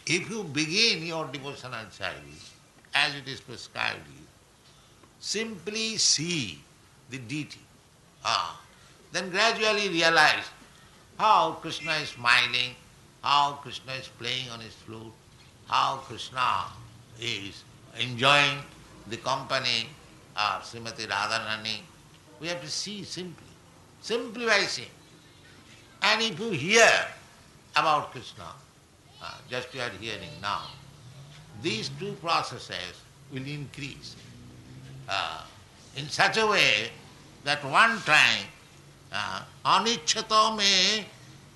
if 0.07 0.29
you 0.29 0.43
begin 0.43 1.05
your 1.05 1.25
devotional 1.25 1.85
service 1.89 2.53
as 2.93 3.15
it 3.15 3.27
is 3.27 3.41
prescribed, 3.41 4.07
simply 5.19 5.97
see 5.97 6.59
the 7.09 7.17
deity. 7.17 7.59
Ah, 8.23 8.61
then 9.11 9.29
gradually 9.29 9.89
realize 9.89 10.45
how 11.17 11.53
Krishna 11.61 11.93
is 11.93 12.09
smiling, 12.09 12.75
how 13.23 13.53
Krishna 13.61 13.93
is 13.93 14.07
playing 14.07 14.49
on 14.49 14.59
his 14.59 14.73
flute, 14.73 15.13
how 15.67 15.97
Krishna 16.05 16.65
is 17.19 17.63
enjoying 17.99 18.59
the 19.07 19.17
company 19.17 19.87
of 20.35 20.63
Srimati 20.63 21.07
Radharani. 21.07 21.79
We 22.39 22.47
have 22.49 22.61
to 22.61 22.69
see 22.69 23.03
simply, 23.03 23.47
simply 24.01 24.45
by 24.45 24.59
seeing. 24.59 24.89
And 26.01 26.21
if 26.21 26.39
you 26.39 26.51
hear 26.51 26.91
about 27.75 28.11
Krishna, 28.11 28.53
uh, 29.21 29.37
just 29.49 29.73
you 29.73 29.81
are 29.81 29.89
hearing 30.01 30.29
now, 30.41 30.63
these 31.61 31.89
two 31.99 32.13
processes 32.13 33.01
will 33.31 33.45
increase 33.45 34.15
uh, 35.09 35.41
in 35.95 36.07
such 36.09 36.37
a 36.37 36.45
way 36.45 36.89
that 37.43 37.63
one 37.63 37.99
time 38.01 38.45
uh, 39.11 39.41
me 39.85 41.05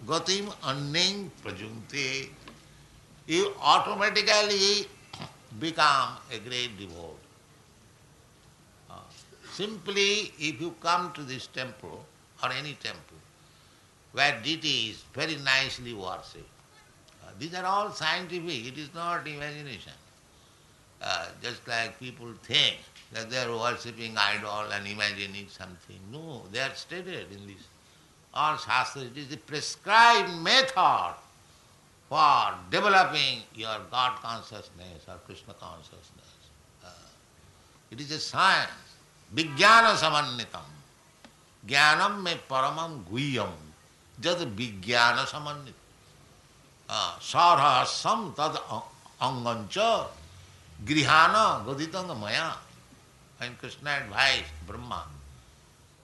gatim 0.07 0.53
anning 0.65 1.31
prajunte, 1.43 2.29
you 3.27 3.53
automatically 3.61 4.87
become 5.59 6.17
a 6.31 6.39
great 6.39 6.77
devotee. 6.79 7.27
Uh, 8.89 8.93
simply 9.51 10.31
if 10.39 10.61
you 10.61 10.73
come 10.81 11.11
to 11.13 11.23
this 11.23 11.47
temple 11.47 12.05
or 12.41 12.51
any 12.51 12.73
temple 12.73 13.17
where 14.13 14.39
deity 14.41 14.89
is 14.91 15.03
very 15.13 15.35
nicely 15.37 15.93
worshipped, 15.93 16.58
these 17.39 17.55
are 17.55 17.65
all 17.65 17.91
scientific, 17.91 18.67
it 18.67 18.77
is 18.77 18.93
not 18.93 19.25
imagination. 19.27 19.93
Uh, 21.01 21.27
just 21.41 21.65
like 21.67 21.97
people 21.99 22.27
think 22.43 22.75
that 23.13 23.29
they 23.29 23.37
are 23.37 23.57
worshipping 23.57 24.15
idol 24.17 24.65
and 24.73 24.85
imagining 24.85 25.47
something. 25.47 25.99
No, 26.11 26.43
they 26.51 26.59
are 26.59 26.75
stated 26.75 27.31
in 27.31 27.47
this. 27.47 27.67
All 28.33 28.57
Shastra, 28.57 29.03
it 29.03 29.17
is 29.17 29.29
the 29.29 29.37
prescribed 29.37 30.29
method 30.43 31.15
for 32.09 32.53
developing 32.69 33.39
your 33.55 33.77
God 33.89 34.17
consciousness 34.21 35.05
or 35.07 35.15
Krishna 35.25 35.53
consciousness. 35.53 36.35
Uh, 36.83 36.89
it 37.91 38.01
is 38.01 38.11
a 38.11 38.19
science. 38.19 38.69
Vijnana 39.33 39.95
samannitam. 39.95 40.67
Jnanam 41.65 42.23
me 42.23 42.33
paramam 42.49 43.03
guhyam. 43.05 43.51
Jad 44.19 44.37
vijnana 44.57 45.25
samannitam. 45.25 45.78
Sarhasam 46.89 48.35
tad 48.35 48.57
angancha 49.21 50.07
grihana 50.83 51.63
goditanga 51.65 52.19
maya. 52.19 52.51
When 53.37 53.55
Krishna 53.55 53.91
advised 53.91 54.51
Brahma 54.67 55.05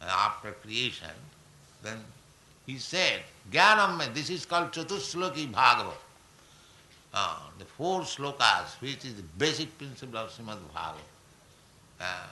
uh, 0.02 0.06
after 0.06 0.52
creation, 0.52 1.10
then 1.84 1.98
he 2.66 2.78
said, 2.78 3.22
Jnanam, 3.52 4.14
this 4.14 4.30
is 4.30 4.46
called 4.46 4.72
Chatusloki 4.72 5.52
Bhagavat. 5.52 5.98
Uh, 7.14 7.38
the 7.60 7.66
four 7.66 8.02
slokas, 8.02 8.80
which 8.80 9.04
is 9.06 9.16
the 9.16 9.24
basic 9.38 9.78
principle 9.78 10.20
of 10.20 10.30
Srimad 10.30 10.60
Bhagavat. 10.74 11.02
Uh, 12.00 12.28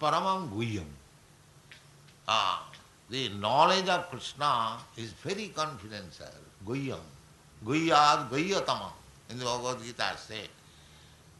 paramam 0.00 0.48
guhyam. 0.50 0.84
Uh, 2.26 2.58
the 3.10 3.28
knowledge 3.28 3.88
of 3.88 4.08
Krishna 4.10 4.78
is 4.96 5.12
very 5.12 5.48
confidential. 5.48 6.26
Guhyam. 6.66 7.00
Guhyad 7.64 8.30
guhyatama. 8.30 8.90
In 9.30 9.38
the 9.38 9.44
Bhagavad 9.44 9.82
Gita 9.82 10.12
said. 10.16 10.48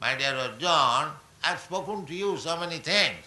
My 0.00 0.14
dear 0.14 0.34
Arjuna, 0.34 0.68
I 0.68 1.14
have 1.42 1.60
spoken 1.60 2.06
to 2.06 2.14
you 2.14 2.36
so 2.36 2.58
many 2.58 2.78
things. 2.78 3.18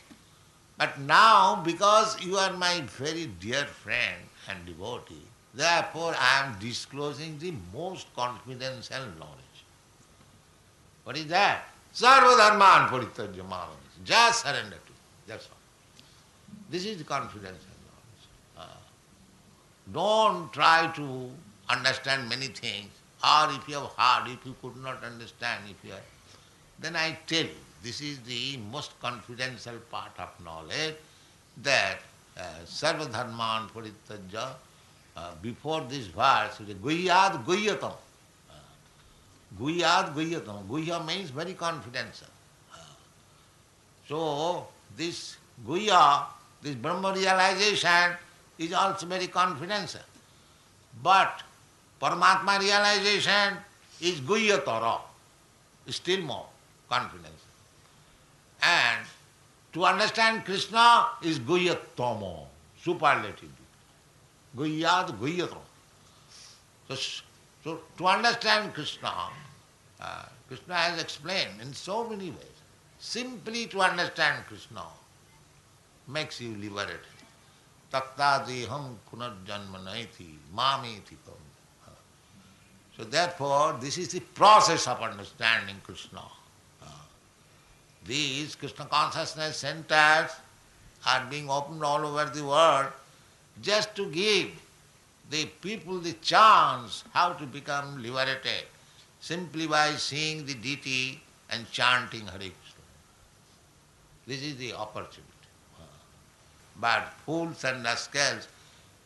But 0.78 1.00
now, 1.00 1.62
because 1.64 2.22
you 2.22 2.36
are 2.38 2.52
my 2.54 2.82
very 2.82 3.28
dear 3.40 3.66
friend, 3.66 4.26
and 4.50 4.66
devotee. 4.66 5.22
Therefore, 5.54 6.14
I 6.18 6.46
am 6.46 6.60
disclosing 6.60 7.38
the 7.40 7.54
most 7.74 8.08
confidential 8.16 9.06
knowledge. 9.18 9.58
What 11.04 11.18
is 11.18 11.28
that? 11.28 11.70
Sarva 11.94 12.36
dharman 12.38 12.90
paritajya 12.90 13.68
Just 14.04 14.44
surrender 14.44 14.76
to. 14.76 14.94
That's 15.28 15.48
all. 15.48 15.58
This 16.70 16.86
is 16.86 16.98
the 16.98 17.04
confidential 17.04 17.76
knowledge. 17.86 18.28
Uh, 18.58 18.78
don't 19.94 20.52
try 20.52 20.92
to 20.96 21.30
understand 21.70 22.30
many 22.30 22.48
things, 22.48 22.90
or 23.24 23.52
if 23.52 23.68
you 23.68 23.76
have 23.76 23.92
heard, 23.98 24.32
if 24.32 24.46
you 24.46 24.56
could 24.62 24.78
not 24.78 25.04
understand, 25.04 25.64
if 25.70 25.78
you 25.88 25.94
are, 25.94 26.02
then 26.80 26.96
I 26.96 27.18
tell 27.28 27.44
you, 27.44 27.50
this 27.84 28.02
is 28.02 28.20
the 28.22 28.58
most 28.72 29.00
confidential 29.00 29.76
part 29.92 30.12
of 30.18 30.30
knowledge 30.44 30.96
that 31.64 32.00
uh, 32.38 32.42
Sarva 32.66 33.12
Dharman 33.12 33.70
uh, 35.16 35.32
before 35.42 35.82
this 35.90 36.08
verse, 36.08 36.60
Guhyad 36.60 37.46
Guhyatam. 37.46 37.94
Uh, 38.50 38.54
Guhyad 39.58 40.14
Guhyatam. 40.14 40.68
Guhya 40.68 41.06
means 41.06 41.30
very 41.30 41.54
confidential. 41.54 42.28
Uh, 42.74 42.78
so, 44.08 44.68
this 44.98 45.38
Guhya, 45.66 46.26
this 46.62 46.76
Brahma 46.76 47.14
realization 47.14 48.18
is 48.58 48.74
also 48.74 49.06
very 49.06 49.28
confidential. 49.28 50.02
But 51.02 51.44
Paramatma 52.06 52.60
realization 52.60 53.58
is 54.00 54.22
Guhyatara, 54.22 55.02
still 55.88 56.22
more 56.22 56.46
confidential. 56.88 57.32
And 58.62 59.08
to 59.74 59.86
understand 59.86 60.46
Krishna 60.46 61.08
is 61.24 61.40
Guhyatama, 61.40 62.46
superlative. 62.80 63.50
Guhyat 64.56 65.18
Guhyatam. 65.18 65.66
So, 66.90 66.96
so 67.64 67.80
to 67.98 68.06
understand 68.06 68.76
Krishna, 68.76 69.12
uh, 70.00 70.26
Krishna 70.48 70.76
has 70.76 71.02
explained 71.02 71.60
in 71.60 71.74
so 71.74 72.08
many 72.08 72.30
ways. 72.30 72.56
simply 73.00 73.66
to 73.68 73.82
understand 73.82 74.46
Krishna 74.48 74.84
makes 76.08 76.40
you 76.42 76.56
liberated. 76.56 77.18
Takta 77.92 78.46
deham 78.48 78.96
punarjanma 79.10 79.80
naiti 79.88 80.30
mamiti 80.54 81.16
So 82.98 83.04
therefore, 83.04 83.78
this 83.82 83.98
is 83.98 84.10
the 84.10 84.22
process 84.22 84.88
of 84.88 85.02
understanding 85.02 85.76
Krishna. 85.84 86.22
These 88.06 88.56
Krishna 88.56 88.86
consciousness 88.86 89.58
centers 89.58 90.32
are 91.06 91.26
being 91.30 91.50
opened 91.50 91.84
all 91.84 92.06
over 92.06 92.26
the 92.26 92.46
world 92.46 92.92
just 93.62 93.96
to 93.96 94.10
give 94.12 94.52
the 95.30 95.46
people 95.62 96.00
the 96.00 96.14
chance 96.14 97.04
how 97.14 97.34
to 97.34 97.46
become 97.46 98.02
liberated 98.02 98.66
simply 99.20 99.66
by 99.66 99.92
seeing 99.96 100.46
the 100.46 100.54
deity 100.54 101.20
and 101.50 101.70
chanting 101.72 102.28
Hare 102.28 102.38
Krishna. 102.38 102.86
This 104.28 104.44
is 104.44 104.58
the 104.58 104.74
opportunity. 104.74 105.32
But 106.80 107.12
fools 107.26 107.64
and 107.64 107.84
rascals, 107.84 108.48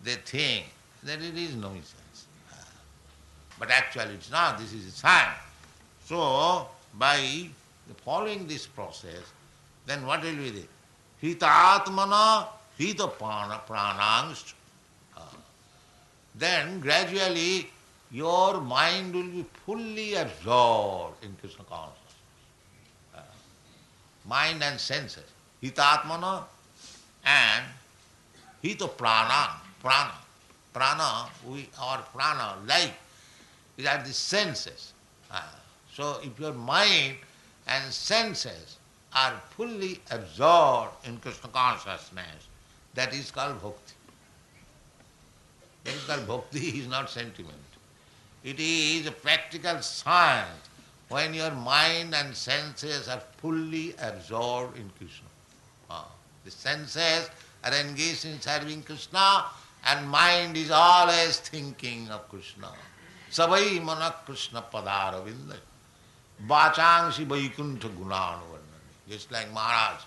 they 0.04 0.16
think 0.16 0.66
that 1.04 1.22
it 1.22 1.38
is 1.38 1.56
nonsense. 1.56 2.09
But 3.60 3.72
actually 3.72 4.16
it's 4.16 4.32
not, 4.32 4.57
this 4.57 4.74
is 4.74 4.88
a 4.88 4.91
sign. 4.91 5.28
So, 6.05 6.68
by 6.97 7.49
following 8.05 8.47
this 8.47 8.66
process, 8.66 9.22
then 9.86 10.05
what 10.05 10.24
will 10.24 10.36
be 10.36 10.49
there? 10.49 10.64
Hita 11.22 11.84
atmana, 11.84 12.47
hita 12.80 13.12
prana, 13.18 13.62
pranangst. 13.68 14.53
Then 16.36 16.80
gradually 16.80 17.70
your 18.12 18.62
mind 18.62 19.14
will 19.14 19.24
be 19.24 19.45
fully 19.66 20.16
absorbed 20.16 21.24
in 21.24 21.36
Krishna 21.39 21.66
consciousness. 21.66 22.16
Uh, 23.16 23.20
mind 24.26 24.64
and 24.64 24.80
senses. 24.80 25.30
Hitatmana 25.62 26.43
and 27.26 27.66
hita 28.64 28.88
prana. 28.88 29.57
Prana. 29.82 30.14
Prana, 30.72 31.30
we, 31.47 31.68
our 31.82 31.97
prana, 32.14 32.55
life, 32.66 32.93
is 33.80 33.86
at 33.86 34.06
the 34.06 34.14
senses. 34.14 34.94
Uh, 35.32 35.42
so 35.94 36.18
if 36.22 36.38
your 36.40 36.54
mind 36.54 37.16
and 37.68 37.92
senses 37.92 38.78
are 39.14 39.34
fully 39.52 40.02
absorbed 40.12 41.08
in 41.08 41.18
Krishna 41.18 41.50
consciousness, 41.50 42.48
that 42.94 43.14
is 43.14 43.32
called 43.32 43.62
bhakti. 43.62 43.94
That 45.86 45.94
is 45.96 46.04
called 46.04 46.28
bhakti, 46.28 46.60
is 46.80 46.88
not 46.88 47.10
sentiment. 47.10 47.58
It 48.44 48.60
is 48.60 49.08
a 49.08 49.12
practical 49.12 49.82
science 49.82 50.70
when 51.08 51.34
your 51.34 51.52
mind 51.52 52.14
and 52.14 52.36
senses 52.36 53.08
are 53.08 53.22
fully 53.38 53.96
absorbed 54.02 54.78
in 54.78 54.90
Krishna. 54.98 55.28
Uh, 55.90 56.04
the 56.44 56.52
senses 56.52 57.30
are 57.64 57.74
engaged 57.74 58.26
in 58.26 58.40
serving 58.42 58.84
Krishna 58.84 59.46
and 59.86 60.10
mind 60.10 60.58
is 60.58 60.72
always 60.72 61.40
thinking 61.40 62.10
of 62.10 62.28
Krishna. 62.30 62.72
Savai 63.30 63.82
mana 63.84 64.14
Krishna 64.26 64.64
padaravinda. 64.72 65.58
Vachangsi 66.48 67.26
vaikuntha 67.26 67.90
gunanu 67.90 68.58
Just 69.08 69.32
like 69.32 69.52
Maharaj, 69.54 70.02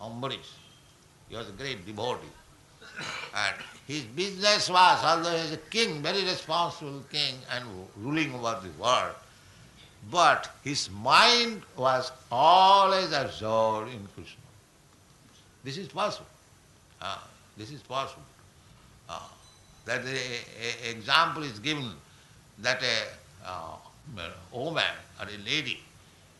Ambarish. 0.00 0.52
He 1.28 1.36
was 1.36 1.48
a 1.48 1.52
great 1.52 1.84
devotee. 1.86 2.26
And 3.34 3.56
his 3.86 4.02
business 4.02 4.70
was, 4.70 5.04
although 5.04 5.30
he 5.30 5.42
was 5.42 5.52
a 5.52 5.56
king, 5.56 6.02
very 6.02 6.22
responsible 6.22 7.02
king 7.10 7.34
and 7.50 7.64
ruling 7.96 8.34
over 8.34 8.60
the 8.62 8.70
world, 8.82 9.14
but 10.10 10.50
his 10.62 10.90
mind 10.90 11.62
was 11.76 12.12
always 12.30 13.12
absorbed 13.12 13.90
in 13.90 14.06
Krishna. 14.14 14.42
This 15.64 15.78
is 15.78 15.88
possible. 15.88 16.26
Uh, 17.00 17.18
this 17.56 17.70
is 17.70 17.82
possible. 17.82 18.22
Uh, 19.08 19.20
that 19.86 20.02
a, 20.04 20.90
example 20.90 21.42
is 21.42 21.58
given 21.58 21.90
that 22.58 22.82
a 22.82 23.48
uh, 23.48 23.76
woman 24.52 24.84
or 25.20 25.26
a 25.26 25.38
lady 25.44 25.80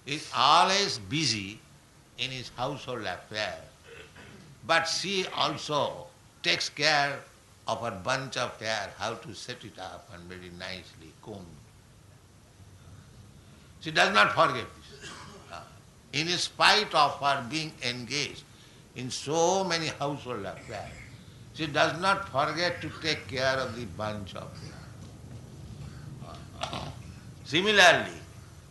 is 0.07 0.31
always 0.37 0.99
busy 0.99 1.59
in 2.19 2.31
his 2.31 2.51
household 2.57 3.03
affairs, 3.03 3.61
but 4.67 4.85
she 4.85 5.27
also 5.35 6.07
takes 6.43 6.69
care 6.69 7.19
of 7.67 7.81
her 7.81 7.91
bunch 7.91 8.37
of 8.37 8.59
hair, 8.61 8.93
how 8.99 9.15
to 9.15 9.35
set 9.35 9.65
it 9.65 9.79
up 9.79 10.09
and 10.15 10.23
very 10.25 10.51
nicely 10.59 11.13
combed. 11.23 11.47
She 13.81 13.91
does 13.91 14.15
not 14.15 14.33
forget 14.33 14.67
this. 14.77 15.11
Uh, 15.53 15.61
in 16.13 16.29
spite 16.29 16.95
of 16.95 17.13
her 17.21 17.45
being 17.51 17.73
engaged 17.83 18.45
in 18.97 19.11
so 19.11 19.65
many 19.65 19.89
household 19.89 20.45
affairs, 20.45 20.93
she 21.55 21.67
does 21.67 22.01
not 22.01 22.29
forget 22.29 22.81
to 22.83 22.91
take 23.03 23.27
care 23.29 23.57
of 23.57 23.77
the 23.77 23.85
bunch 23.87 24.35
of 24.35 24.51
hair. 24.63 24.84
Similarly, 27.45 28.19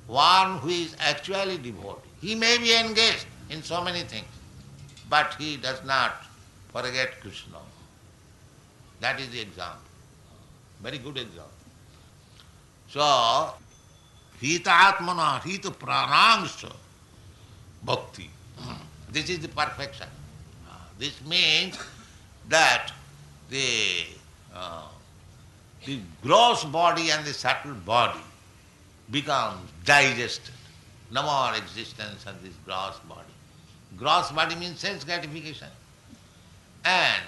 one 0.07 0.57
who 0.57 0.69
is 0.69 0.95
actually 0.99 1.57
devoted, 1.57 2.09
he 2.21 2.35
may 2.35 2.57
be 2.57 2.75
engaged 2.75 3.25
in 3.49 3.61
so 3.61 3.83
many 3.83 4.01
things, 4.01 4.27
but 5.09 5.35
he 5.37 5.57
does 5.57 5.83
not 5.85 6.25
forget 6.71 7.19
Krishna. 7.21 7.57
That 8.99 9.19
is 9.19 9.29
the 9.29 9.41
example. 9.41 9.79
Very 10.81 10.97
good 10.97 11.17
example. 11.17 11.51
So, 12.89 13.53
Hita 14.41 14.63
Atmana, 14.63 15.39
Hita 15.39 15.71
Pranangsa, 15.71 16.73
Bhakti. 17.83 18.29
This 19.11 19.29
is 19.29 19.39
the 19.39 19.47
perfection. 19.49 20.07
This 20.97 21.19
means 21.25 21.77
that 22.49 22.91
the, 23.49 24.05
uh, 24.53 24.87
the 25.85 25.99
gross 26.21 26.63
body 26.63 27.11
and 27.11 27.25
the 27.25 27.33
subtle 27.33 27.73
body 27.73 28.19
becomes 29.11 29.69
digested. 29.85 30.53
No 31.11 31.23
more 31.23 31.55
existence 31.55 32.25
of 32.25 32.41
this 32.43 32.53
gross 32.65 32.97
body. 33.07 33.21
Gross 33.97 34.31
body 34.31 34.55
means 34.55 34.79
sense 34.79 35.03
gratification. 35.03 35.67
And 36.85 37.23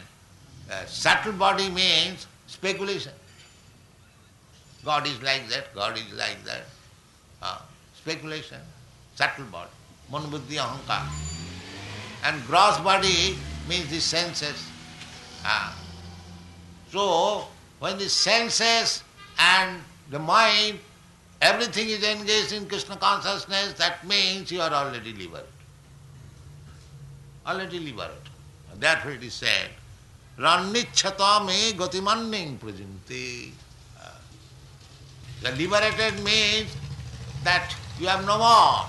uh, 0.72 0.86
subtle 0.86 1.34
body 1.34 1.70
means 1.70 2.28
speculation. 2.48 3.14
God 4.84 5.08
is 5.08 5.22
like 5.22 5.48
that, 5.50 5.74
God 5.74 5.98
is 5.98 6.12
like 6.14 6.44
that. 6.46 6.66
Uh, 7.42 7.60
speculation, 7.96 8.60
subtle 9.16 9.46
body, 9.46 9.70
manbuddhi 10.12 10.58
ahankar. 10.58 11.06
And 12.24 12.44
gross 12.48 12.80
body 12.80 13.38
means 13.70 13.88
the 13.90 14.00
senses. 14.00 14.68
Uh, 15.46 15.74
so, 16.92 17.46
when 17.80 17.98
the 17.98 18.10
senses 18.10 19.04
and 19.38 19.82
the 20.10 20.20
mind, 20.20 20.80
everything 21.46 21.90
is 21.90 22.04
engaged 22.04 22.54
in 22.54 22.68
Krishna 22.68 22.96
consciousness, 22.98 23.74
that 23.74 24.06
means 24.08 24.52
you 24.52 24.62
are 24.62 24.72
already 24.72 25.14
liberated. 25.14 25.50
Already 27.46 27.80
liberated. 27.80 28.30
Therefore 28.80 29.12
it 29.12 29.24
is 29.24 29.34
said, 29.34 29.70
Rannichata 30.38 31.46
me 31.46 32.58
prajanti. 32.58 33.52
The 35.42 35.52
liberated 35.52 36.24
means 36.24 36.76
that 37.44 37.76
you 38.00 38.08
have 38.08 38.26
no 38.26 38.38
more 38.40 38.86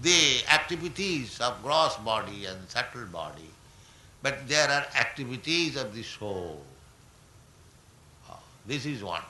the 0.00 0.44
activities 0.52 1.40
of 1.40 1.60
gross 1.62 1.96
body 1.96 2.46
and 2.46 2.58
subtle 2.68 3.06
body, 3.06 3.50
but 4.22 4.46
there 4.46 4.68
are 4.68 4.86
activities 4.96 5.76
of 5.76 5.92
the 5.94 6.04
soul. 6.04 6.62
Ah, 8.30 8.38
this 8.64 8.86
is 8.86 9.02
what. 9.02 9.24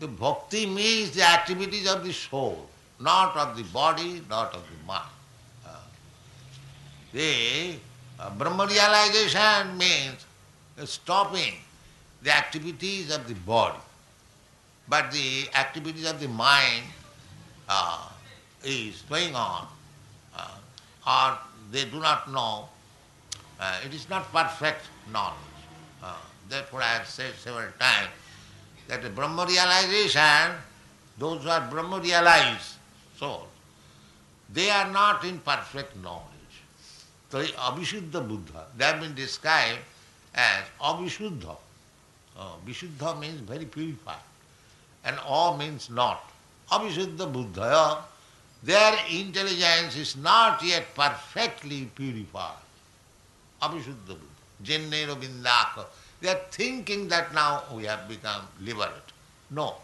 The 0.00 0.08
bhakti 0.08 0.66
means 0.66 1.12
the 1.12 1.22
activities 1.22 1.88
of 1.90 2.04
the 2.04 2.12
soul, 2.12 2.66
not 3.00 3.36
of 3.36 3.56
the 3.56 3.62
body, 3.64 4.22
not 4.28 4.54
of 4.54 4.62
the 4.68 4.86
mind. 4.86 5.04
Ah. 5.66 5.80
The 7.12 7.76
uh, 8.18 8.30
Brahma 8.30 8.66
realization 8.66 9.78
means 9.78 10.26
stopping 10.84 11.54
the 12.22 12.36
activities 12.36 13.14
of 13.14 13.28
the 13.28 13.34
body, 13.34 13.78
but 14.88 15.12
the 15.12 15.48
activities 15.54 16.10
of 16.10 16.18
the 16.20 16.28
mind 16.28 16.84
uh, 17.68 18.08
is 18.64 19.02
going 19.08 19.34
on, 19.34 19.68
uh, 20.36 20.48
or 21.06 21.38
they 21.70 21.84
do 21.84 22.00
not 22.00 22.30
know. 22.32 22.68
Uh, 23.60 23.78
it 23.86 23.94
is 23.94 24.08
not 24.10 24.30
perfect 24.32 24.82
knowledge. 25.12 25.38
Uh, 26.02 26.16
therefore, 26.48 26.82
I 26.82 26.94
have 26.98 27.06
said 27.06 27.34
several 27.36 27.70
times 27.78 28.10
that 28.88 29.02
the 29.02 29.10
Brahma 29.10 29.46
realization, 29.46 30.56
those 31.18 31.42
who 31.42 31.48
are 31.48 31.66
Brahma 31.70 32.00
realized 32.00 32.74
souls, 33.18 33.48
they 34.52 34.70
are 34.70 34.90
not 34.90 35.24
in 35.24 35.38
perfect 35.38 35.96
knowledge. 36.02 36.30
So 37.30 37.42
Abhishuddha 37.42 38.26
Buddha, 38.26 38.66
they 38.76 38.84
have 38.84 39.00
been 39.00 39.14
described 39.14 39.80
as 40.34 40.64
Abhishuddha. 40.80 41.56
Uh, 42.36 43.14
means 43.20 43.40
very 43.40 43.64
purified 43.64 44.16
and 45.04 45.16
all 45.26 45.56
means 45.56 45.88
not. 45.90 46.30
Abhishuddha 46.70 47.32
Buddha, 47.32 47.98
their 48.62 48.96
intelligence 49.10 49.96
is 49.96 50.16
not 50.16 50.62
yet 50.64 50.94
perfectly 50.94 51.88
purified. 51.94 52.56
Abhishuddha 53.62 54.06
buddhi. 54.06 54.34
Jennero 54.62 55.16
bindaka. 55.16 55.84
They 56.24 56.30
are 56.30 56.40
thinking 56.50 57.08
that 57.08 57.34
now 57.34 57.64
we 57.70 57.84
have 57.84 58.08
become 58.08 58.48
liberated. 58.58 59.12
No, 59.50 59.74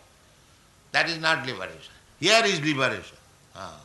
that 0.90 1.06
is 1.06 1.18
not 1.18 1.46
liberation. 1.46 1.92
Here 2.18 2.40
is 2.46 2.62
liberation. 2.62 3.18
Ah. 3.54 3.78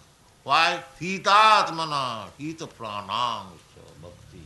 Why? 0.43 0.81
Thitatmana, 0.97 2.29
thita 2.39 2.69
pranam 2.77 3.47
bhakti. 4.01 4.39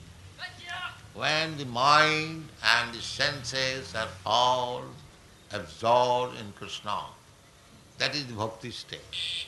When 1.14 1.55
the 1.60 1.66
mind 1.66 2.49
and 2.64 2.91
the 2.95 2.99
senses 2.99 3.93
are 3.93 4.07
all 4.26 4.86
absorbed 5.51 6.39
in 6.39 6.51
Krishna, 6.53 7.01
that 7.99 8.16
is 8.16 8.26
the 8.26 8.34
bhakti 8.34 8.72
state. 8.72 9.45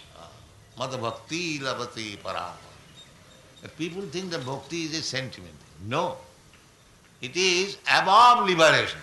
Mada 0.77 0.99
bhakti 0.99 1.57
lavati 1.57 2.15
parama. 2.19 2.69
People 3.79 4.03
think 4.03 4.29
that 4.29 4.45
bhakti 4.45 4.83
is 4.83 4.99
a 4.99 5.01
sentiment. 5.01 5.55
No. 5.87 6.17
It 7.21 7.35
is 7.35 7.77
above 7.99 8.47
liberation. 8.47 8.99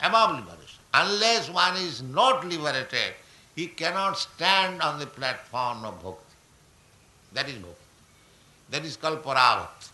Above 0.00 0.36
liberation. 0.40 0.80
Unless 0.92 1.50
one 1.50 1.76
is 1.76 2.02
not 2.02 2.46
liberated, 2.46 3.14
he 3.56 3.68
cannot 3.68 4.18
stand 4.18 4.82
on 4.82 4.98
the 4.98 5.06
platform 5.06 5.84
of 5.84 6.02
bhakti. 6.02 6.34
That 7.32 7.48
is 7.48 7.54
bhakti. 7.56 7.76
That 8.70 8.84
is 8.84 8.96
called 8.96 9.22
parabhakti. 9.22 9.88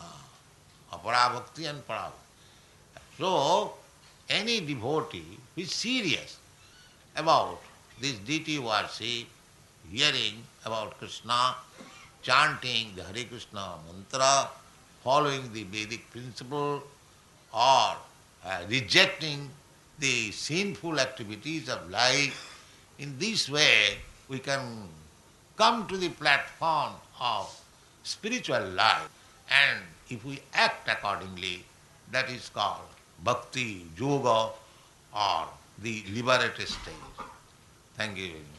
Ah, 0.00 0.98
Parabhakti 1.04 1.68
and 1.68 1.86
parabhakti. 1.86 2.12
So, 3.18 3.74
any 4.30 4.60
devotee 4.60 5.38
who 5.54 5.62
is 5.62 5.72
serious 5.72 6.38
about 7.16 7.60
this 8.00 8.14
deity 8.18 8.58
worship, 8.58 9.26
hearing 9.90 10.42
about 10.64 10.98
Krishna, 10.98 11.54
chanting 12.22 12.94
the 12.94 13.02
Hare 13.04 13.24
Krishna 13.24 13.74
mantra, 13.86 14.48
following 15.08 15.50
the 15.54 15.64
Vedic 15.72 16.02
principle, 16.10 16.82
or 17.54 17.86
uh, 18.44 18.60
rejecting 18.68 19.48
the 19.98 20.30
sinful 20.30 21.00
activities 21.00 21.70
of 21.70 21.88
life. 21.88 22.36
In 22.98 23.18
this 23.18 23.48
way, 23.48 23.96
we 24.28 24.38
can 24.38 24.60
come 25.56 25.86
to 25.86 25.96
the 25.96 26.10
platform 26.10 26.92
of 27.18 27.48
spiritual 28.02 28.68
life, 28.82 29.08
and 29.48 29.80
if 30.10 30.22
we 30.26 30.40
act 30.52 30.86
accordingly, 30.94 31.64
that 32.12 32.28
is 32.28 32.50
called 32.50 32.92
bhakti, 33.24 33.86
yoga, 33.96 34.50
or 35.16 35.48
the 35.80 36.04
liberated 36.12 36.68
stage. 36.68 37.08
Thank 37.96 38.18
you 38.18 38.28
very 38.28 38.44
much. 38.52 38.58